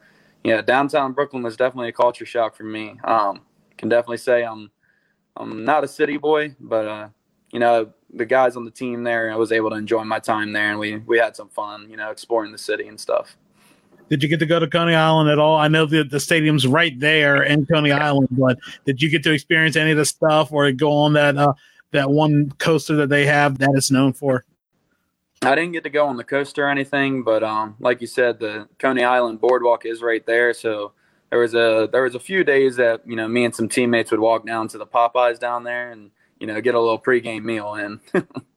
[0.44, 3.00] yeah, downtown Brooklyn was definitely a culture shock for me.
[3.04, 3.42] Um,
[3.78, 4.72] can definitely say I'm,
[5.38, 7.08] I'm not a city boy, but uh,
[7.52, 10.54] you know, the guys on the team there, I was able to enjoy my time
[10.54, 13.38] there, and we we had some fun, you know, exploring the city and stuff.
[14.10, 15.58] Did you get to go to Coney Island at all?
[15.58, 19.32] I know that the stadium's right there in Coney Island, but did you get to
[19.32, 21.54] experience any of the stuff or go on that uh,
[21.92, 24.46] that one coaster that they have that it's known for?
[25.42, 28.40] I didn't get to go on the coaster or anything, but um, like you said,
[28.40, 30.54] the Coney Island boardwalk is right there.
[30.54, 30.94] So
[31.30, 34.12] there was a there was a few days that you know me and some teammates
[34.12, 37.44] would walk down to the Popeyes down there and you know get a little pregame
[37.44, 38.00] meal in.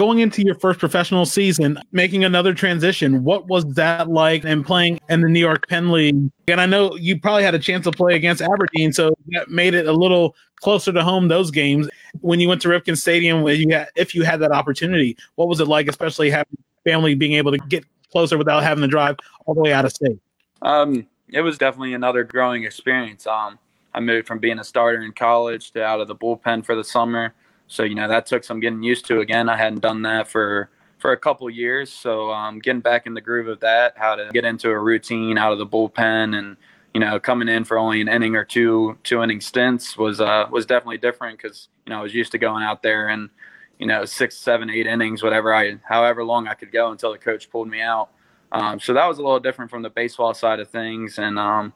[0.00, 4.98] going into your first professional season, making another transition, what was that like and playing
[5.10, 6.16] in the New York Penn League?
[6.48, 9.74] And I know you probably had a chance to play against Aberdeen, so that made
[9.74, 11.86] it a little closer to home those games.
[12.22, 15.60] When you went to Ripken Stadium, you had, if you had that opportunity, what was
[15.60, 19.52] it like, especially having family being able to get closer without having to drive all
[19.52, 20.18] the way out of state?
[20.62, 23.26] Um, it was definitely another growing experience.
[23.26, 23.58] Um,
[23.92, 26.84] I moved from being a starter in college to out of the bullpen for the
[26.84, 27.34] summer.
[27.70, 29.20] So you know that took some getting used to.
[29.20, 33.14] Again, I hadn't done that for for a couple years, so um, getting back in
[33.14, 36.56] the groove of that, how to get into a routine out of the bullpen, and
[36.92, 40.46] you know, coming in for only an inning or two two inning stints was uh,
[40.50, 43.30] was definitely different because you know I was used to going out there and
[43.78, 47.18] you know six, seven, eight innings, whatever I, however long I could go until the
[47.18, 48.10] coach pulled me out.
[48.50, 51.72] Um, so that was a little different from the baseball side of things, and um,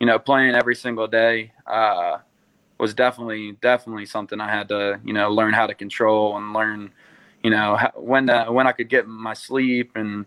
[0.00, 2.18] you know, playing every single day uh,
[2.78, 6.92] was definitely definitely something I had to you know learn how to control and learn
[7.42, 10.26] you know when uh, when I could get my sleep and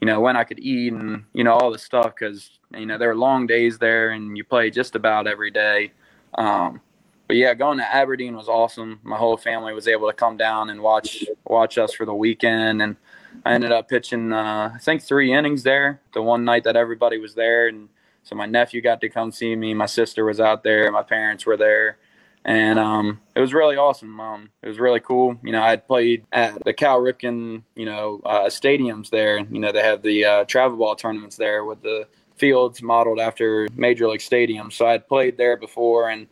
[0.00, 2.98] you know when I could eat and you know all the stuff because you know
[2.98, 5.92] there were long days there and you play just about every day.
[6.34, 6.80] Um,
[7.26, 8.98] but yeah, going to Aberdeen was awesome.
[9.04, 12.82] My whole family was able to come down and watch watch us for the weekend,
[12.82, 12.96] and
[13.44, 16.00] I ended up pitching uh, I think three innings there.
[16.12, 17.88] The one night that everybody was there, and
[18.22, 19.74] so my nephew got to come see me.
[19.74, 20.90] My sister was out there.
[20.92, 21.98] My parents were there
[22.44, 24.18] and um, it was really awesome.
[24.18, 25.36] Um, it was really cool.
[25.42, 29.38] You know, I had played at the Cal Ripken, you know, uh, stadiums there.
[29.38, 32.06] You know, they have the uh, travel ball tournaments there with the
[32.36, 34.72] fields modeled after major league stadiums.
[34.72, 36.26] So I had played there before and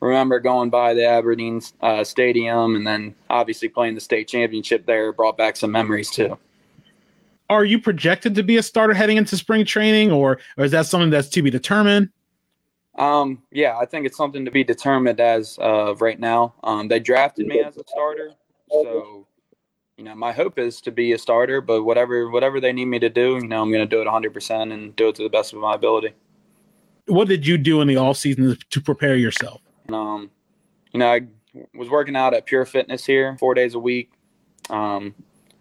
[0.00, 5.12] remember going by the Aberdeen uh, stadium and then obviously playing the state championship there
[5.12, 6.38] brought back some memories too.
[7.54, 10.86] Are you projected to be a starter heading into spring training or, or is that
[10.86, 12.08] something that's to be determined?
[12.96, 16.54] Um, yeah, I think it's something to be determined as of right now.
[16.64, 18.32] Um, they drafted me as a starter,
[18.70, 19.28] so
[19.96, 21.60] you know my hope is to be a starter.
[21.60, 24.04] But whatever whatever they need me to do, you know, I'm going to do it
[24.04, 26.12] 100 percent and do it to the best of my ability.
[27.06, 29.60] What did you do in the off season to prepare yourself?
[29.92, 30.30] Um,
[30.92, 31.22] you know, I
[31.74, 34.12] was working out at Pure Fitness here four days a week.
[34.70, 35.14] Um,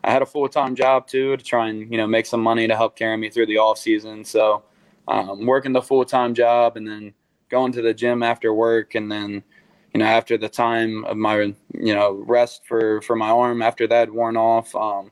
[0.03, 2.67] I had a full time job too to try and you know make some money
[2.67, 4.23] to help carry me through the off season.
[4.25, 4.63] So
[5.07, 7.13] um, working the full time job and then
[7.49, 9.43] going to the gym after work and then
[9.93, 13.87] you know after the time of my you know rest for for my arm after
[13.87, 15.11] that worn off um,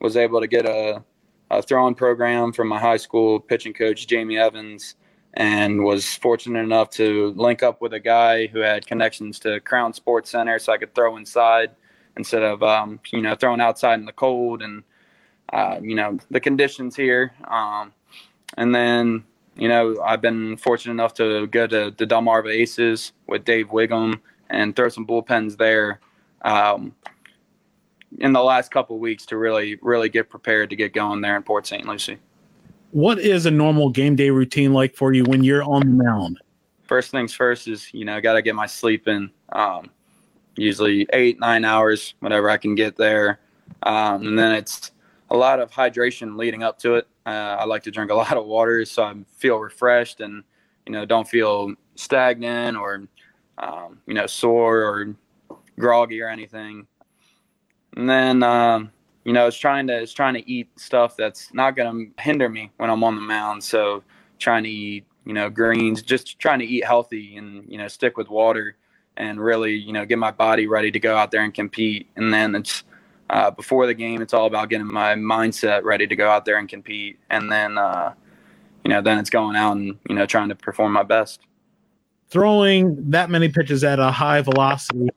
[0.00, 1.02] was able to get a,
[1.50, 4.94] a throwing program from my high school pitching coach jamie evans
[5.34, 9.92] and was fortunate enough to link up with a guy who had connections to crown
[9.92, 11.70] sports center so i could throw inside
[12.20, 14.82] instead of um, you know throwing outside in the cold and
[15.52, 17.92] uh, you know the conditions here um,
[18.56, 19.24] and then
[19.60, 24.18] you know, I've been fortunate enough to go to the Delmarva Aces with Dave Wiggum
[24.48, 26.00] and throw some bullpens there
[26.42, 26.94] um,
[28.18, 31.42] in the last couple weeks to really, really get prepared to get going there in
[31.42, 31.86] Port St.
[31.86, 32.18] Lucie.
[32.92, 36.40] What is a normal game day routine like for you when you're on the mound?
[36.84, 39.30] First things first is, you know, got to get my sleep in.
[39.52, 39.90] Um,
[40.56, 43.40] usually eight, nine hours, whatever I can get there.
[43.82, 44.92] Um, and then it's
[45.30, 47.08] a lot of hydration leading up to it.
[47.24, 50.42] Uh, I like to drink a lot of water so I feel refreshed and
[50.86, 53.06] you know don't feel stagnant or
[53.58, 55.14] um, you know sore or
[55.78, 56.86] groggy or anything.
[57.96, 58.90] And then um,
[59.24, 62.48] you know it's trying to it's trying to eat stuff that's not going to hinder
[62.48, 63.62] me when I'm on the mound.
[63.62, 64.02] So
[64.38, 68.16] trying to eat you know greens, just trying to eat healthy and you know stick
[68.16, 68.76] with water
[69.16, 72.08] and really you know get my body ready to go out there and compete.
[72.16, 72.84] And then it's
[73.30, 76.58] uh, before the game, it's all about getting my mindset ready to go out there
[76.58, 78.12] and compete, and then uh,
[78.84, 81.40] you know, then it's going out and you know trying to perform my best.
[82.28, 85.08] Throwing that many pitches at a high velocity,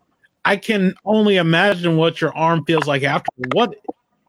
[0.46, 3.30] I can only imagine what your arm feels like after.
[3.54, 3.76] What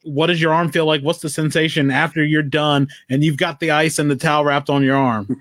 [0.03, 1.03] what does your arm feel like?
[1.03, 4.71] What's the sensation after you're done and you've got the ice and the towel wrapped
[4.71, 5.41] on your arm?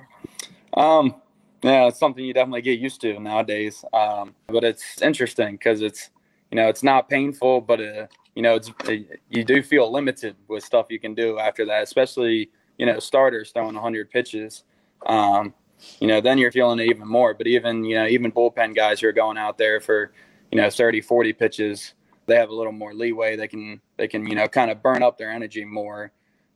[0.75, 1.13] Um,
[1.63, 3.84] yeah, it's something you definitely get used to nowadays.
[3.93, 6.10] Um, but it's interesting because it's
[6.52, 8.71] you know it's not painful, but uh, you know, it's
[9.30, 13.52] you do feel limited with stuff you can do after that, especially you know starters
[13.52, 14.63] throwing 100 pitches.
[15.06, 15.54] Um,
[15.99, 17.34] you know, then you're feeling it even more.
[17.34, 20.12] But even you know, even bullpen guys who are going out there for
[20.52, 21.93] you know 30, 40 pitches,
[22.26, 23.36] they have a little more leeway.
[23.36, 26.12] They can they can you know kind of burn up their energy more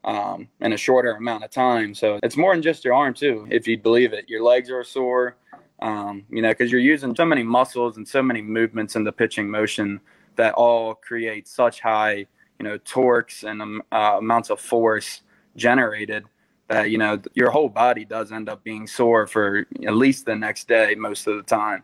[0.07, 1.93] um, in a shorter amount of time.
[1.93, 4.27] So it's more than just your arm too, if you believe it.
[4.29, 5.35] Your legs are sore.
[5.79, 9.11] Um, you know, because you're using so many muscles and so many movements in the
[9.11, 9.99] pitching motion
[10.35, 12.25] that all create such high,
[12.57, 15.21] you know, torques and um, uh, amounts of force
[15.55, 16.23] generated
[16.67, 20.35] that you know your whole body does end up being sore for at least the
[20.35, 21.81] next day most of the time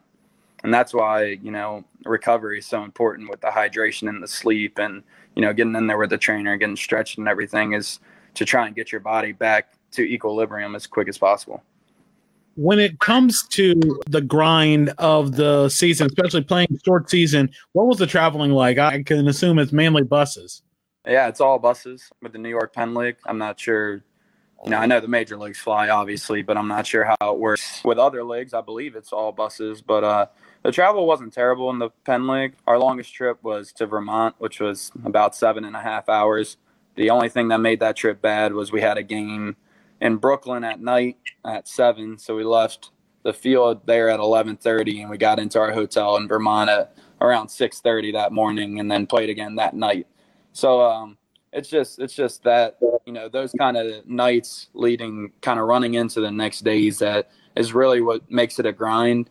[0.64, 4.78] and that's why you know recovery is so important with the hydration and the sleep
[4.78, 5.02] and
[5.36, 8.00] you know getting in there with the trainer getting stretched and everything is
[8.36, 11.64] to try and get your body back to equilibrium as quick as possible
[12.56, 13.74] when it comes to
[14.08, 18.78] the grind of the season, especially playing short season, what was the traveling like?
[18.78, 20.62] I can assume it's mainly buses.
[21.08, 23.18] Yeah, it's all buses with the New York Penn League.
[23.26, 24.04] I'm not sure.
[24.64, 27.38] You know, I know the major leagues fly, obviously, but I'm not sure how it
[27.38, 28.54] works with other leagues.
[28.54, 30.28] I believe it's all buses, but uh,
[30.62, 32.54] the travel wasn't terrible in the Penn League.
[32.66, 36.56] Our longest trip was to Vermont, which was about seven and a half hours.
[36.96, 39.56] The only thing that made that trip bad was we had a game
[40.02, 42.18] in Brooklyn at night at seven.
[42.18, 42.92] So we left
[43.24, 47.48] the field there at 11:30, and we got into our hotel in Vermont at around
[47.48, 50.08] 6:30 that morning, and then played again that night.
[50.52, 51.18] So um,
[51.52, 55.96] it's just it's just that you know those kind of nights leading, kind of running
[55.96, 59.30] into the next days that is really what makes it a grind,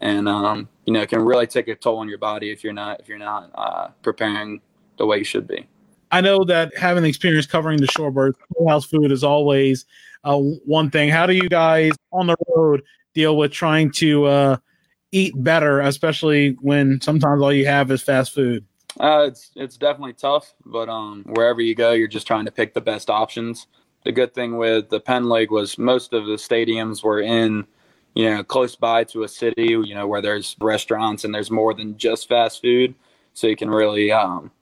[0.00, 3.00] and um, you know can really take a toll on your body if you're not
[3.00, 4.60] if you're not uh, preparing
[4.96, 5.68] the way you should be.
[6.10, 8.34] I know that having the experience covering the shorebirds,
[8.68, 9.84] house food is always
[10.24, 11.08] uh, one thing.
[11.08, 12.82] How do you guys on the road
[13.14, 14.56] deal with trying to uh,
[15.12, 18.64] eat better, especially when sometimes all you have is fast food?
[19.00, 22.74] Uh, it's it's definitely tough, but um, wherever you go, you're just trying to pick
[22.74, 23.66] the best options.
[24.04, 27.66] The good thing with the Penn League was most of the stadiums were in,
[28.14, 31.74] you know, close by to a city, you know, where there's restaurants and there's more
[31.74, 32.94] than just fast food,
[33.32, 34.52] so you can really um,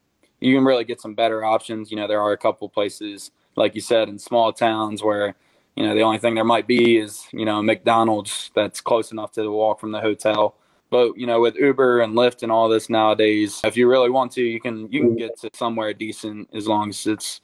[0.43, 1.91] you can really get some better options.
[1.91, 5.35] You know, there are a couple places, like you said, in small towns where,
[5.77, 9.33] you know, the only thing there might be is, you know, McDonald's that's close enough
[9.33, 10.57] to the walk from the hotel.
[10.91, 14.33] But, you know, with Uber and Lyft and all this nowadays, if you really want
[14.33, 17.41] to, you can you can get to somewhere decent as long as it's,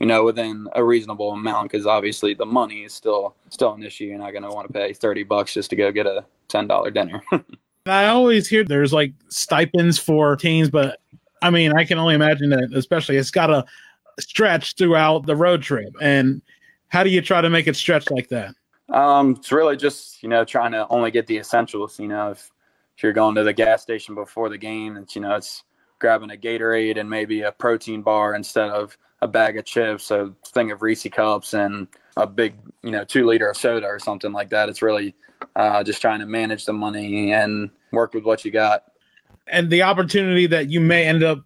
[0.00, 4.04] you know, within a reasonable amount because obviously the money is still still an issue.
[4.04, 6.90] You're not gonna want to pay thirty bucks just to go get a ten dollar
[6.90, 7.22] dinner.
[7.86, 11.00] I always hear there's like stipends for teams, but
[11.42, 13.64] I mean, I can only imagine that, especially it's got to
[14.18, 15.94] stretch throughout the road trip.
[16.00, 16.42] And
[16.88, 18.54] how do you try to make it stretch like that?
[18.88, 21.98] Um, it's really just you know trying to only get the essentials.
[21.98, 22.50] You know, if
[22.96, 25.64] if you're going to the gas station before the game, it's you know it's
[25.98, 30.32] grabbing a Gatorade and maybe a protein bar instead of a bag of chips, a
[30.46, 31.86] thing of Reese cups, and
[32.16, 34.68] a big you know two liter of soda or something like that.
[34.68, 35.14] It's really
[35.54, 38.89] uh, just trying to manage the money and work with what you got
[39.50, 41.40] and the opportunity that you may end up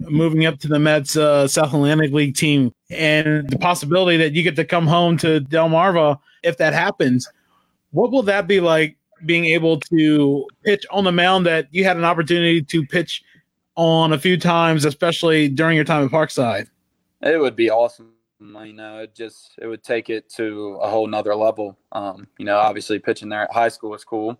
[0.00, 4.42] moving up to the Mets uh, South Atlantic League team, and the possibility that you
[4.42, 7.28] get to come home to Delmarva if that happens.
[7.90, 8.96] What will that be like?
[9.26, 13.24] Being able to pitch on the mound that you had an opportunity to pitch
[13.74, 16.68] on a few times, especially during your time at Parkside.
[17.22, 18.12] It would be awesome.
[18.40, 21.76] You know, it just it would take it to a whole nother level.
[21.90, 24.38] Um, you know, obviously pitching there at high school was cool,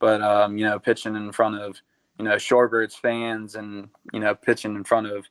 [0.00, 1.80] but um, you know, pitching in front of
[2.18, 5.26] you know Shorebirds fans and you know pitching in front of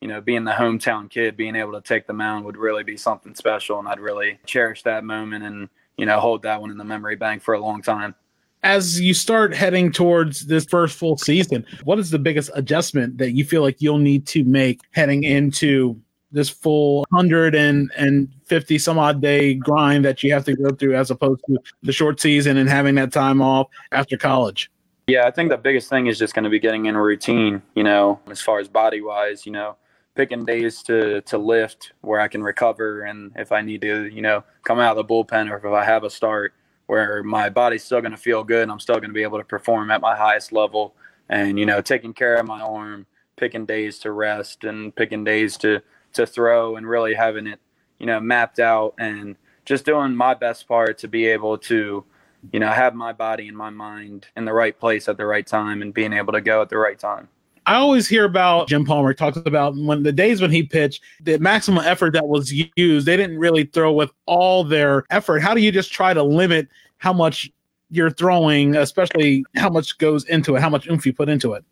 [0.00, 2.96] you know being the hometown kid, being able to take the mound would really be
[2.96, 6.78] something special, and I'd really cherish that moment and you know hold that one in
[6.78, 8.14] the memory bank for a long time.
[8.62, 13.32] As you start heading towards this first full season, what is the biggest adjustment that
[13.32, 16.00] you feel like you'll need to make heading into
[16.32, 21.40] this full 150 some odd day grind that you have to go through as opposed
[21.46, 24.70] to the short season and having that time off after college?
[25.08, 27.62] Yeah, I think the biggest thing is just going to be getting in a routine,
[27.76, 29.76] you know, as far as body wise, you know,
[30.16, 34.20] picking days to to lift where I can recover and if I need to, you
[34.20, 36.54] know, come out of the bullpen or if I have a start
[36.86, 39.38] where my body's still going to feel good and I'm still going to be able
[39.38, 40.96] to perform at my highest level
[41.28, 45.56] and you know, taking care of my arm, picking days to rest and picking days
[45.58, 45.82] to
[46.14, 47.60] to throw and really having it,
[48.00, 52.04] you know, mapped out and just doing my best part to be able to
[52.52, 55.46] you know, have my body and my mind in the right place at the right
[55.46, 57.28] time and being able to go at the right time.
[57.66, 61.38] I always hear about Jim Palmer talks about when the days when he pitched, the
[61.38, 65.40] maximum effort that was used, they didn't really throw with all their effort.
[65.40, 66.68] How do you just try to limit
[66.98, 67.50] how much
[67.90, 71.64] you're throwing, especially how much goes into it, how much oomph you put into it?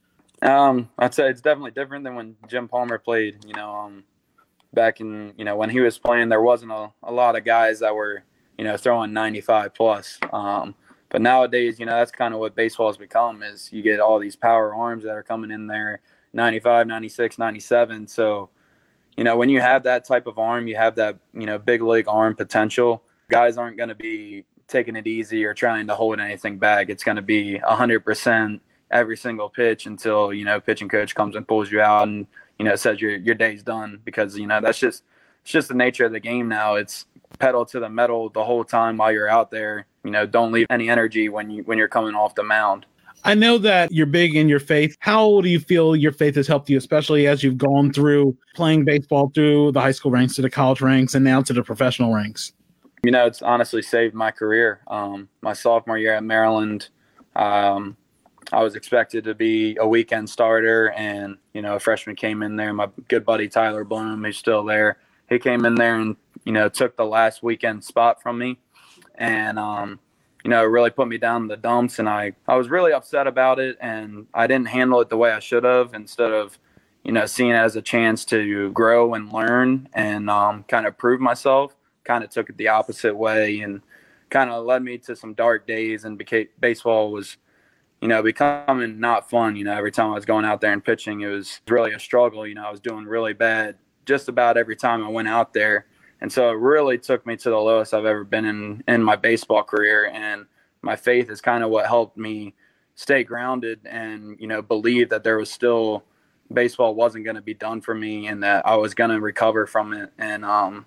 [0.43, 3.45] Um, I'd say it's definitely different than when Jim Palmer played.
[3.47, 4.05] You know, um,
[4.73, 7.79] back in you know when he was playing, there wasn't a, a lot of guys
[7.81, 8.25] that were
[8.59, 10.19] you know, throwing 95 plus.
[10.33, 10.75] Um,
[11.09, 14.19] but nowadays, you know, that's kind of what baseball has become is you get all
[14.19, 16.01] these power arms that are coming in there
[16.33, 18.09] 95, 96, 97.
[18.09, 18.51] So,
[19.17, 21.83] you know, when you have that type of arm, you have that, you know, big
[21.83, 23.03] league arm potential.
[23.31, 26.89] Guys aren't going to be taking it easy or trying to hold anything back.
[26.89, 31.47] It's going to be 100% every single pitch until, you know, pitching coach comes and
[31.47, 32.27] pulls you out and,
[32.59, 35.05] you know, says your your day's done because, you know, that's just
[35.43, 36.75] it's just the nature of the game now.
[36.75, 37.07] It's
[37.39, 39.87] pedal to the metal the whole time while you're out there.
[40.05, 42.87] You know, don't leave any energy when you when you're coming off the mound.
[43.27, 44.97] I know that you're big in your faith.
[45.01, 48.85] How do you feel your faith has helped you, especially as you've gone through playing
[48.85, 52.13] baseball through the high school ranks to the college ranks and now to the professional
[52.13, 52.53] ranks?
[53.03, 54.81] You know, it's honestly saved my career.
[54.89, 56.89] Um, my sophomore year at Maryland,
[57.35, 57.97] um,
[58.53, 62.57] I was expected to be a weekend starter, and you know, a freshman came in
[62.57, 62.75] there.
[62.75, 64.99] My good buddy Tyler Blohm, he's still there,
[65.31, 68.59] he came in there and you know took the last weekend spot from me,
[69.17, 69.99] and um,
[70.45, 71.99] you know really put me down in the dumps.
[71.99, 75.33] And I I was really upset about it, and I didn't handle it the way
[75.33, 75.95] I should have.
[75.95, 76.59] Instead of
[77.03, 80.97] you know seeing it as a chance to grow and learn and um, kind of
[80.97, 81.75] prove myself,
[82.05, 83.81] kind of took it the opposite way and
[84.31, 86.05] kind of led me to some dark days.
[86.05, 87.39] And became baseball was
[88.01, 90.85] you know becoming not fun you know every time i was going out there and
[90.85, 92.47] pitching it was really a struggle.
[92.47, 95.87] You know i was doing really bad just about every time i went out there
[96.25, 99.15] and so it really took me to the lowest i've ever been in in my
[99.15, 100.07] baseball career.
[100.07, 100.47] And
[100.81, 102.55] my faith is kind of what helped me
[102.95, 106.03] stay grounded and you know believe that there was still
[106.51, 109.67] baseball wasn't going to be done for me and that I was going to recover
[109.67, 110.13] from it.
[110.17, 110.87] And um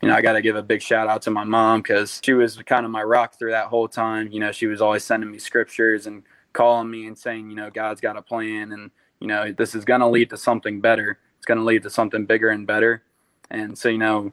[0.00, 2.34] you know I got to give a big shout out to my mom cuz she
[2.34, 4.30] was kind of my rock through that whole time.
[4.30, 6.22] You know she was always sending me scriptures and
[6.52, 9.84] calling me and saying you know God's got a plan and you know this is
[9.84, 11.18] going to lead to something better.
[11.38, 13.02] It's going to lead to something bigger and better.
[13.50, 14.32] And so you know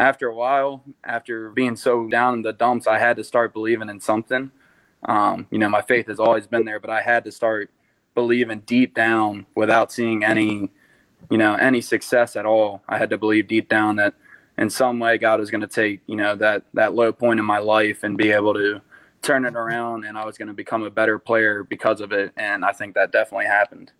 [0.00, 3.90] after a while after being so down in the dumps I had to start believing
[3.90, 4.50] in something
[5.04, 7.70] um, you know, my faith has always been there, but I had to start
[8.14, 10.70] believing deep down without seeing any,
[11.30, 12.82] you know, any success at all.
[12.88, 14.14] I had to believe deep down that
[14.58, 17.46] in some way God was going to take, you know, that that low point in
[17.46, 18.82] my life and be able to
[19.22, 22.32] turn it around, and I was going to become a better player because of it.
[22.36, 23.92] And I think that definitely happened.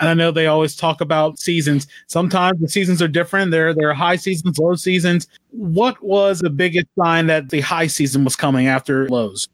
[0.00, 1.86] And I know they always talk about seasons.
[2.06, 3.50] Sometimes the seasons are different.
[3.50, 5.28] There, there are high seasons, low seasons.
[5.50, 9.46] What was the biggest sign that the high season was coming after lows?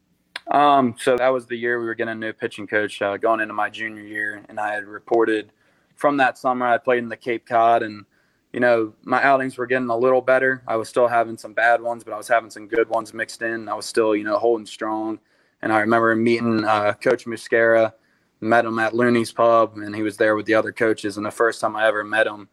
[0.51, 3.41] Um, so that was the year we were getting a new pitching coach uh, going
[3.41, 5.51] into my junior year, and I had reported
[5.95, 8.05] from that summer I played in the Cape Cod, and
[8.53, 10.63] you know my outings were getting a little better.
[10.65, 13.41] I was still having some bad ones, but I was having some good ones mixed
[13.41, 13.67] in.
[13.67, 15.19] I was still you know holding strong,
[15.61, 17.93] and I remember meeting uh, Coach Muscara,
[18.39, 21.17] met him at Looney's Pub, and he was there with the other coaches.
[21.17, 22.49] And the first time I ever met him,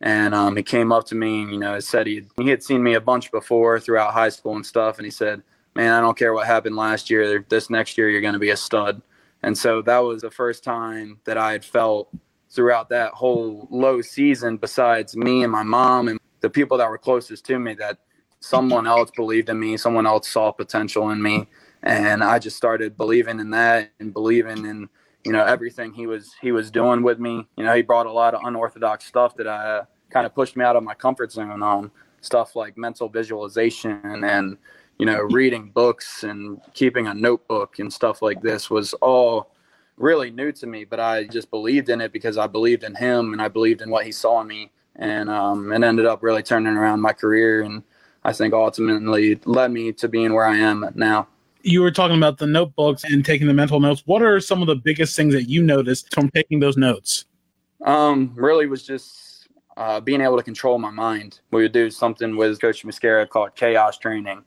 [0.00, 2.82] and um, he came up to me, and you know, said he he had seen
[2.82, 5.42] me a bunch before throughout high school and stuff, and he said
[5.76, 7.44] man, I don't care what happened last year.
[7.48, 9.02] This next year, you're going to be a stud.
[9.42, 12.08] And so that was the first time that I had felt
[12.50, 16.98] throughout that whole low season, besides me and my mom and the people that were
[16.98, 17.98] closest to me, that
[18.40, 21.46] someone else believed in me, someone else saw potential in me.
[21.82, 24.88] And I just started believing in that and believing in,
[25.26, 27.46] you know, everything he was he was doing with me.
[27.56, 30.56] You know, he brought a lot of unorthodox stuff that I uh, kind of pushed
[30.56, 34.56] me out of my comfort zone on stuff like mental visualization and
[34.98, 39.50] you know, reading books and keeping a notebook and stuff like this was all
[39.96, 43.32] really new to me, but I just believed in it because I believed in him
[43.32, 44.70] and I believed in what he saw in me.
[44.96, 47.62] And um, it ended up really turning around my career.
[47.62, 47.82] And
[48.24, 51.28] I think ultimately led me to being where I am now.
[51.66, 54.02] You were talking about the notebooks and taking the mental notes.
[54.06, 57.24] What are some of the biggest things that you noticed from taking those notes?
[57.84, 61.40] Um, really was just uh, being able to control my mind.
[61.50, 64.44] We would do something with Coach Muscara called chaos training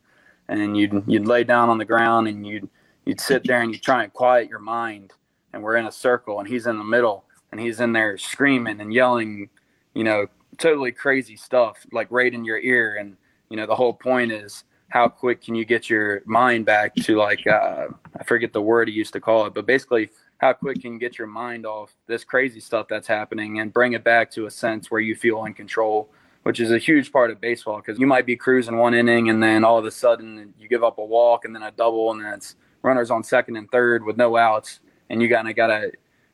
[0.49, 2.67] and you'd you'd lay down on the ground and you'd
[3.05, 5.13] you'd sit there and you try and quiet your mind
[5.53, 8.81] and we're in a circle and he's in the middle and he's in there screaming
[8.81, 9.49] and yelling
[9.93, 10.25] you know
[10.57, 13.15] totally crazy stuff like right in your ear and
[13.49, 17.15] you know the whole point is how quick can you get your mind back to
[17.15, 17.87] like uh,
[18.19, 20.09] i forget the word he used to call it but basically
[20.39, 23.93] how quick can you get your mind off this crazy stuff that's happening and bring
[23.93, 26.09] it back to a sense where you feel in control
[26.43, 29.41] which is a huge part of baseball because you might be cruising one inning and
[29.41, 32.23] then all of a sudden you give up a walk and then a double and
[32.23, 34.79] then it's runners on second and third with no outs
[35.09, 35.91] and you kind of got to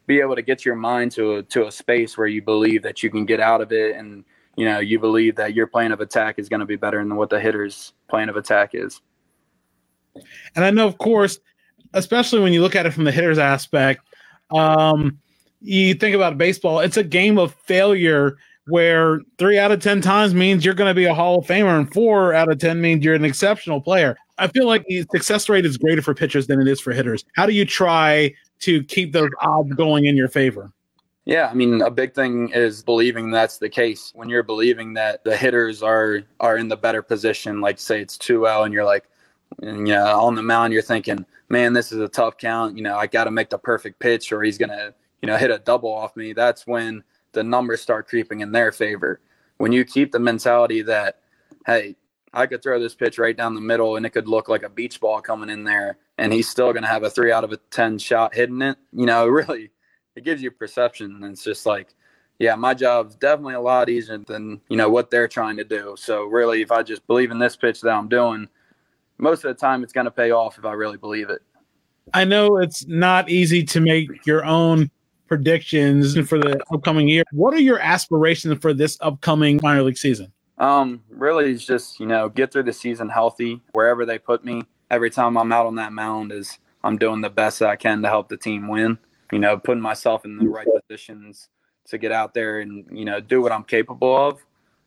[0.07, 3.01] be able to get your mind to a, to a space where you believe that
[3.01, 4.23] you can get out of it and
[4.55, 7.15] you know you believe that your plan of attack is going to be better than
[7.15, 9.01] what the hitter's plan of attack is
[10.55, 11.39] and i know of course
[11.93, 14.01] especially when you look at it from the hitter's aspect
[14.51, 15.19] um,
[15.61, 18.37] you think about baseball it's a game of failure
[18.67, 21.77] where three out of 10 times means you're going to be a Hall of Famer,
[21.77, 24.17] and four out of 10 means you're an exceptional player.
[24.37, 27.23] I feel like the success rate is greater for pitchers than it is for hitters.
[27.35, 30.71] How do you try to keep those odds going in your favor?
[31.25, 34.11] Yeah, I mean, a big thing is believing that's the case.
[34.13, 38.17] When you're believing that the hitters are are in the better position, like say it's
[38.17, 39.05] 2-0 and you're like,
[39.61, 42.77] and, you know, on the mound, you're thinking, man, this is a tough count.
[42.77, 45.49] You know, I got to make the perfect pitch or he's to, you know, hit
[45.49, 46.33] a double off me.
[46.33, 47.03] That's when–
[47.35, 49.21] the numbers start creeping in their favor.
[49.57, 51.19] When you keep the mentality that,
[51.67, 51.95] hey,
[52.33, 54.69] I could throw this pitch right down the middle and it could look like a
[54.69, 57.57] beach ball coming in there, and he's still to have a three out of a
[57.57, 59.69] 10 shot hitting it, you know, really,
[60.15, 61.15] it gives you perception.
[61.15, 61.93] And it's just like,
[62.39, 65.95] yeah, my job's definitely a lot easier than, you know, what they're trying to do.
[65.97, 68.47] So, really, if I just believe in this pitch that I'm doing,
[69.17, 71.41] most of the time it's going to pay off if I really believe it.
[72.13, 74.91] I know it's not easy to make your own
[75.27, 77.23] predictions for the upcoming year.
[77.31, 80.31] What are your aspirations for this upcoming minor league season?
[80.57, 84.63] Um, really, it's just you know get through the season healthy wherever they put me.
[84.91, 88.07] Every time I'm out on that mound, is I'm doing the best I can to
[88.07, 88.97] help the team win.
[89.31, 91.49] You know, putting myself in the right positions
[91.87, 94.45] to get out there and you know do what I'm capable of.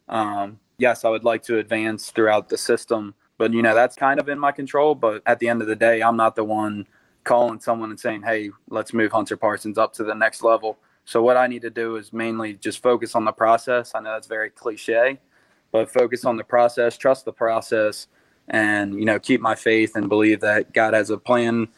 [0.09, 4.21] Um, yes, I would like to advance throughout the system, but you know, that's kind
[4.21, 4.95] of in my control.
[4.95, 6.87] But at the end of the day, I'm not the one
[7.25, 10.79] calling someone and saying, hey, let's move Hunter Parsons up to the next level.
[11.05, 13.93] So what I need to do is mainly just focus on the process.
[13.95, 15.19] I know that's very cliche,
[15.73, 18.09] but focus on the process, trust the process,
[18.49, 21.69] and you know, keep my faith and believe that God has a plan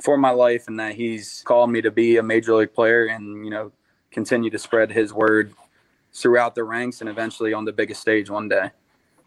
[0.00, 3.44] for my life and that He's called me to be a major league player and
[3.44, 3.72] you know
[4.10, 5.52] continue to spread His word
[6.12, 8.70] throughout the ranks and eventually on the biggest stage one day.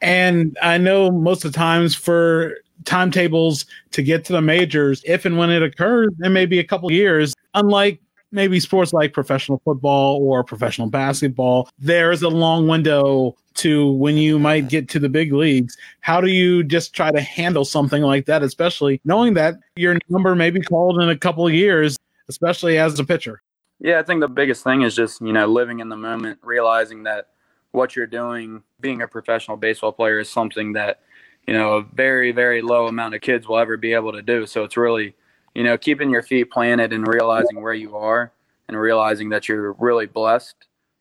[0.01, 2.55] And I know most of the times for
[2.85, 6.63] timetables to get to the majors, if and when it occurs, it may be a
[6.63, 7.33] couple years.
[7.53, 8.01] Unlike
[8.31, 14.39] maybe sports like professional football or professional basketball, there's a long window to when you
[14.39, 15.77] might get to the big leagues.
[15.99, 20.35] How do you just try to handle something like that, especially knowing that your number
[20.35, 21.97] may be called in a couple of years,
[22.29, 23.41] especially as a pitcher?
[23.79, 27.03] Yeah, I think the biggest thing is just, you know, living in the moment, realizing
[27.03, 27.29] that
[27.71, 30.99] what you're doing, being a professional baseball player, is something that,
[31.47, 34.45] you know, a very, very low amount of kids will ever be able to do.
[34.45, 35.15] So it's really,
[35.55, 38.31] you know, keeping your feet planted and realizing where you are
[38.67, 40.55] and realizing that you're really blessed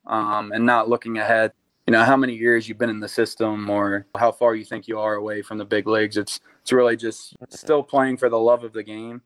[0.06, 1.52] um, and not looking ahead.
[1.86, 4.86] You know, how many years you've been in the system or how far you think
[4.86, 6.16] you are away from the big leagues.
[6.16, 9.22] It's, it's really just still playing for the love of the game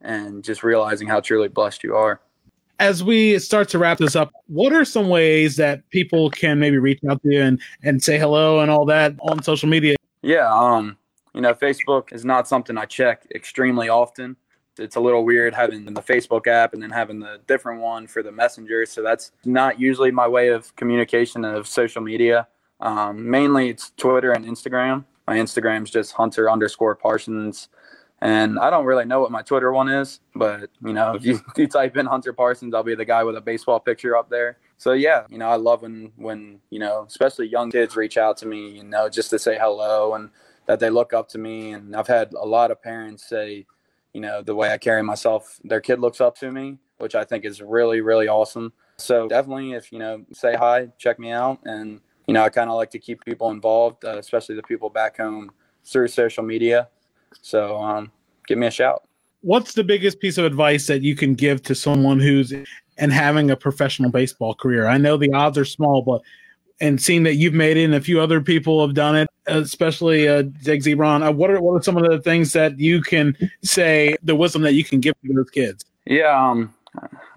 [0.00, 2.20] and just realizing how truly blessed you are
[2.78, 6.78] as we start to wrap this up, what are some ways that people can maybe
[6.78, 9.96] reach out to you and, and say hello and all that on social media?
[10.22, 10.96] Yeah, um,
[11.34, 14.36] you know, Facebook is not something I check extremely often.
[14.78, 18.22] It's a little weird having the Facebook app and then having the different one for
[18.22, 18.86] the messenger.
[18.86, 22.48] So that's not usually my way of communication of social media.
[22.80, 25.04] Um, mainly it's Twitter and Instagram.
[25.26, 27.68] My Instagram is just Hunter underscore Parsons
[28.20, 31.36] and I don't really know what my Twitter one is, but you know, if you,
[31.36, 34.28] if you type in Hunter Parsons, I'll be the guy with a baseball picture up
[34.28, 34.58] there.
[34.76, 38.36] So yeah, you know, I love when when you know, especially young kids reach out
[38.38, 40.30] to me, you know, just to say hello and
[40.66, 41.72] that they look up to me.
[41.72, 43.66] And I've had a lot of parents say,
[44.18, 47.24] you know, the way I carry myself, their kid looks up to me, which I
[47.24, 48.72] think is really really awesome.
[48.98, 52.68] So definitely, if you know, say hi, check me out, and you know, I kind
[52.68, 55.50] of like to keep people involved, uh, especially the people back home
[55.84, 56.88] through social media
[57.42, 58.10] so um,
[58.46, 59.02] give me a shout.
[59.40, 62.52] What's the biggest piece of advice that you can give to someone who's
[62.96, 64.86] and having a professional baseball career?
[64.86, 66.22] I know the odds are small, but
[66.80, 70.28] and seeing that you've made it and a few other people have done it, especially
[70.28, 73.36] uh, Zig Zebron, uh, what are what are some of the things that you can
[73.62, 75.84] say, the wisdom that you can give to those kids?
[76.04, 76.74] Yeah, um,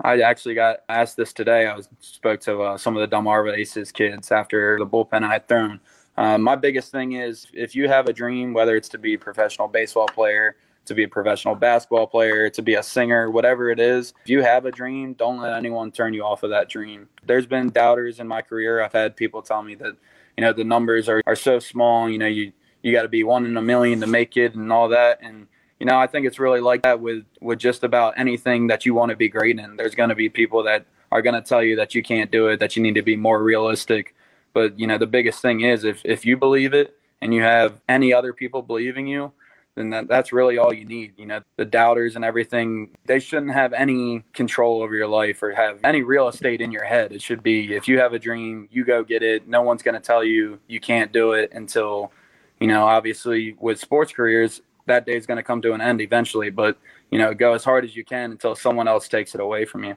[0.02, 1.68] I actually got asked this today.
[1.68, 5.34] I was spoke to uh, some of the Delmarva Aces kids after the bullpen I
[5.34, 5.80] had thrown.
[6.18, 9.20] Um, my biggest thing is if you have a dream, whether it's to be a
[9.20, 10.56] professional baseball player,
[10.86, 14.42] to be a professional basketball player, to be a singer, whatever it is, if you
[14.42, 17.08] have a dream, don't let anyone turn you off of that dream.
[17.26, 18.82] There's been doubters in my career.
[18.82, 19.96] I've had people tell me that,
[20.38, 22.52] you know, the numbers are, are so small, you know, you,
[22.82, 25.20] you got to be one in a million to make it and all that.
[25.22, 25.48] And,
[25.80, 28.94] you know, I think it's really like that with, with just about anything that you
[28.94, 29.76] want to be great in.
[29.76, 32.48] There's going to be people that are going to tell you that you can't do
[32.48, 34.16] it, that you need to be more realistic
[34.54, 37.80] but you know, the biggest thing is if if you believe it and you have
[37.88, 39.32] any other people believing you,
[39.76, 41.14] then that, that's really all you need.
[41.18, 45.52] You know, the doubters and everything, they shouldn't have any control over your life or
[45.52, 47.12] have any real estate in your head.
[47.12, 49.48] It should be if you have a dream, you go get it.
[49.48, 52.12] No one's going to tell you you can't do it until,
[52.60, 56.02] you know, obviously with sports careers, that day is going to come to an end
[56.02, 56.50] eventually.
[56.50, 56.78] But,
[57.10, 59.84] you know, go as hard as you can until someone else takes it away from
[59.84, 59.96] you.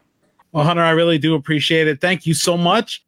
[0.51, 1.99] Well, Hunter, I really do appreciate it.
[1.99, 3.03] Thank you so much.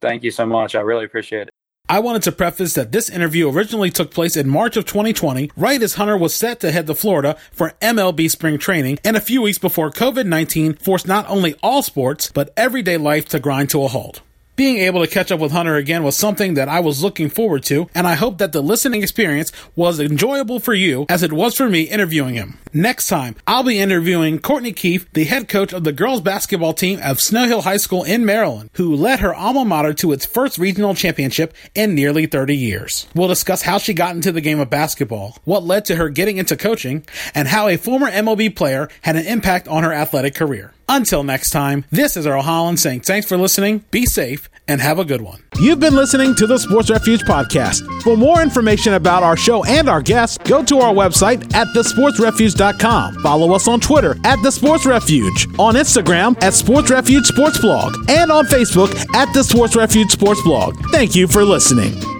[0.00, 0.76] Thank you so much.
[0.76, 1.54] I really appreciate it.
[1.92, 5.82] I wanted to preface that this interview originally took place in March of 2020, right
[5.82, 9.42] as Hunter was set to head to Florida for MLB spring training, and a few
[9.42, 13.84] weeks before COVID 19 forced not only all sports, but everyday life to grind to
[13.84, 14.22] a halt.
[14.62, 17.64] Being able to catch up with Hunter again was something that I was looking forward
[17.64, 21.56] to, and I hope that the listening experience was enjoyable for you as it was
[21.56, 22.58] for me interviewing him.
[22.72, 27.00] Next time, I'll be interviewing Courtney Keefe, the head coach of the girls basketball team
[27.02, 30.58] of Snow Hill High School in Maryland, who led her alma mater to its first
[30.58, 33.08] regional championship in nearly 30 years.
[33.16, 36.36] We'll discuss how she got into the game of basketball, what led to her getting
[36.36, 37.04] into coaching,
[37.34, 40.72] and how a former MLB player had an impact on her athletic career.
[40.88, 44.98] Until next time, this is Earl Holland saying thanks for listening, be safe, and have
[44.98, 45.42] a good one.
[45.60, 47.82] You've been listening to the Sports Refuge Podcast.
[48.02, 53.22] For more information about our show and our guests, go to our website at thesportsrefuge.com.
[53.22, 57.94] Follow us on Twitter at The Sports Refuge, on Instagram at Sports Refuge Sports Blog,
[58.08, 60.76] and on Facebook at The Sports Refuge Sports Blog.
[60.90, 62.11] Thank you for listening.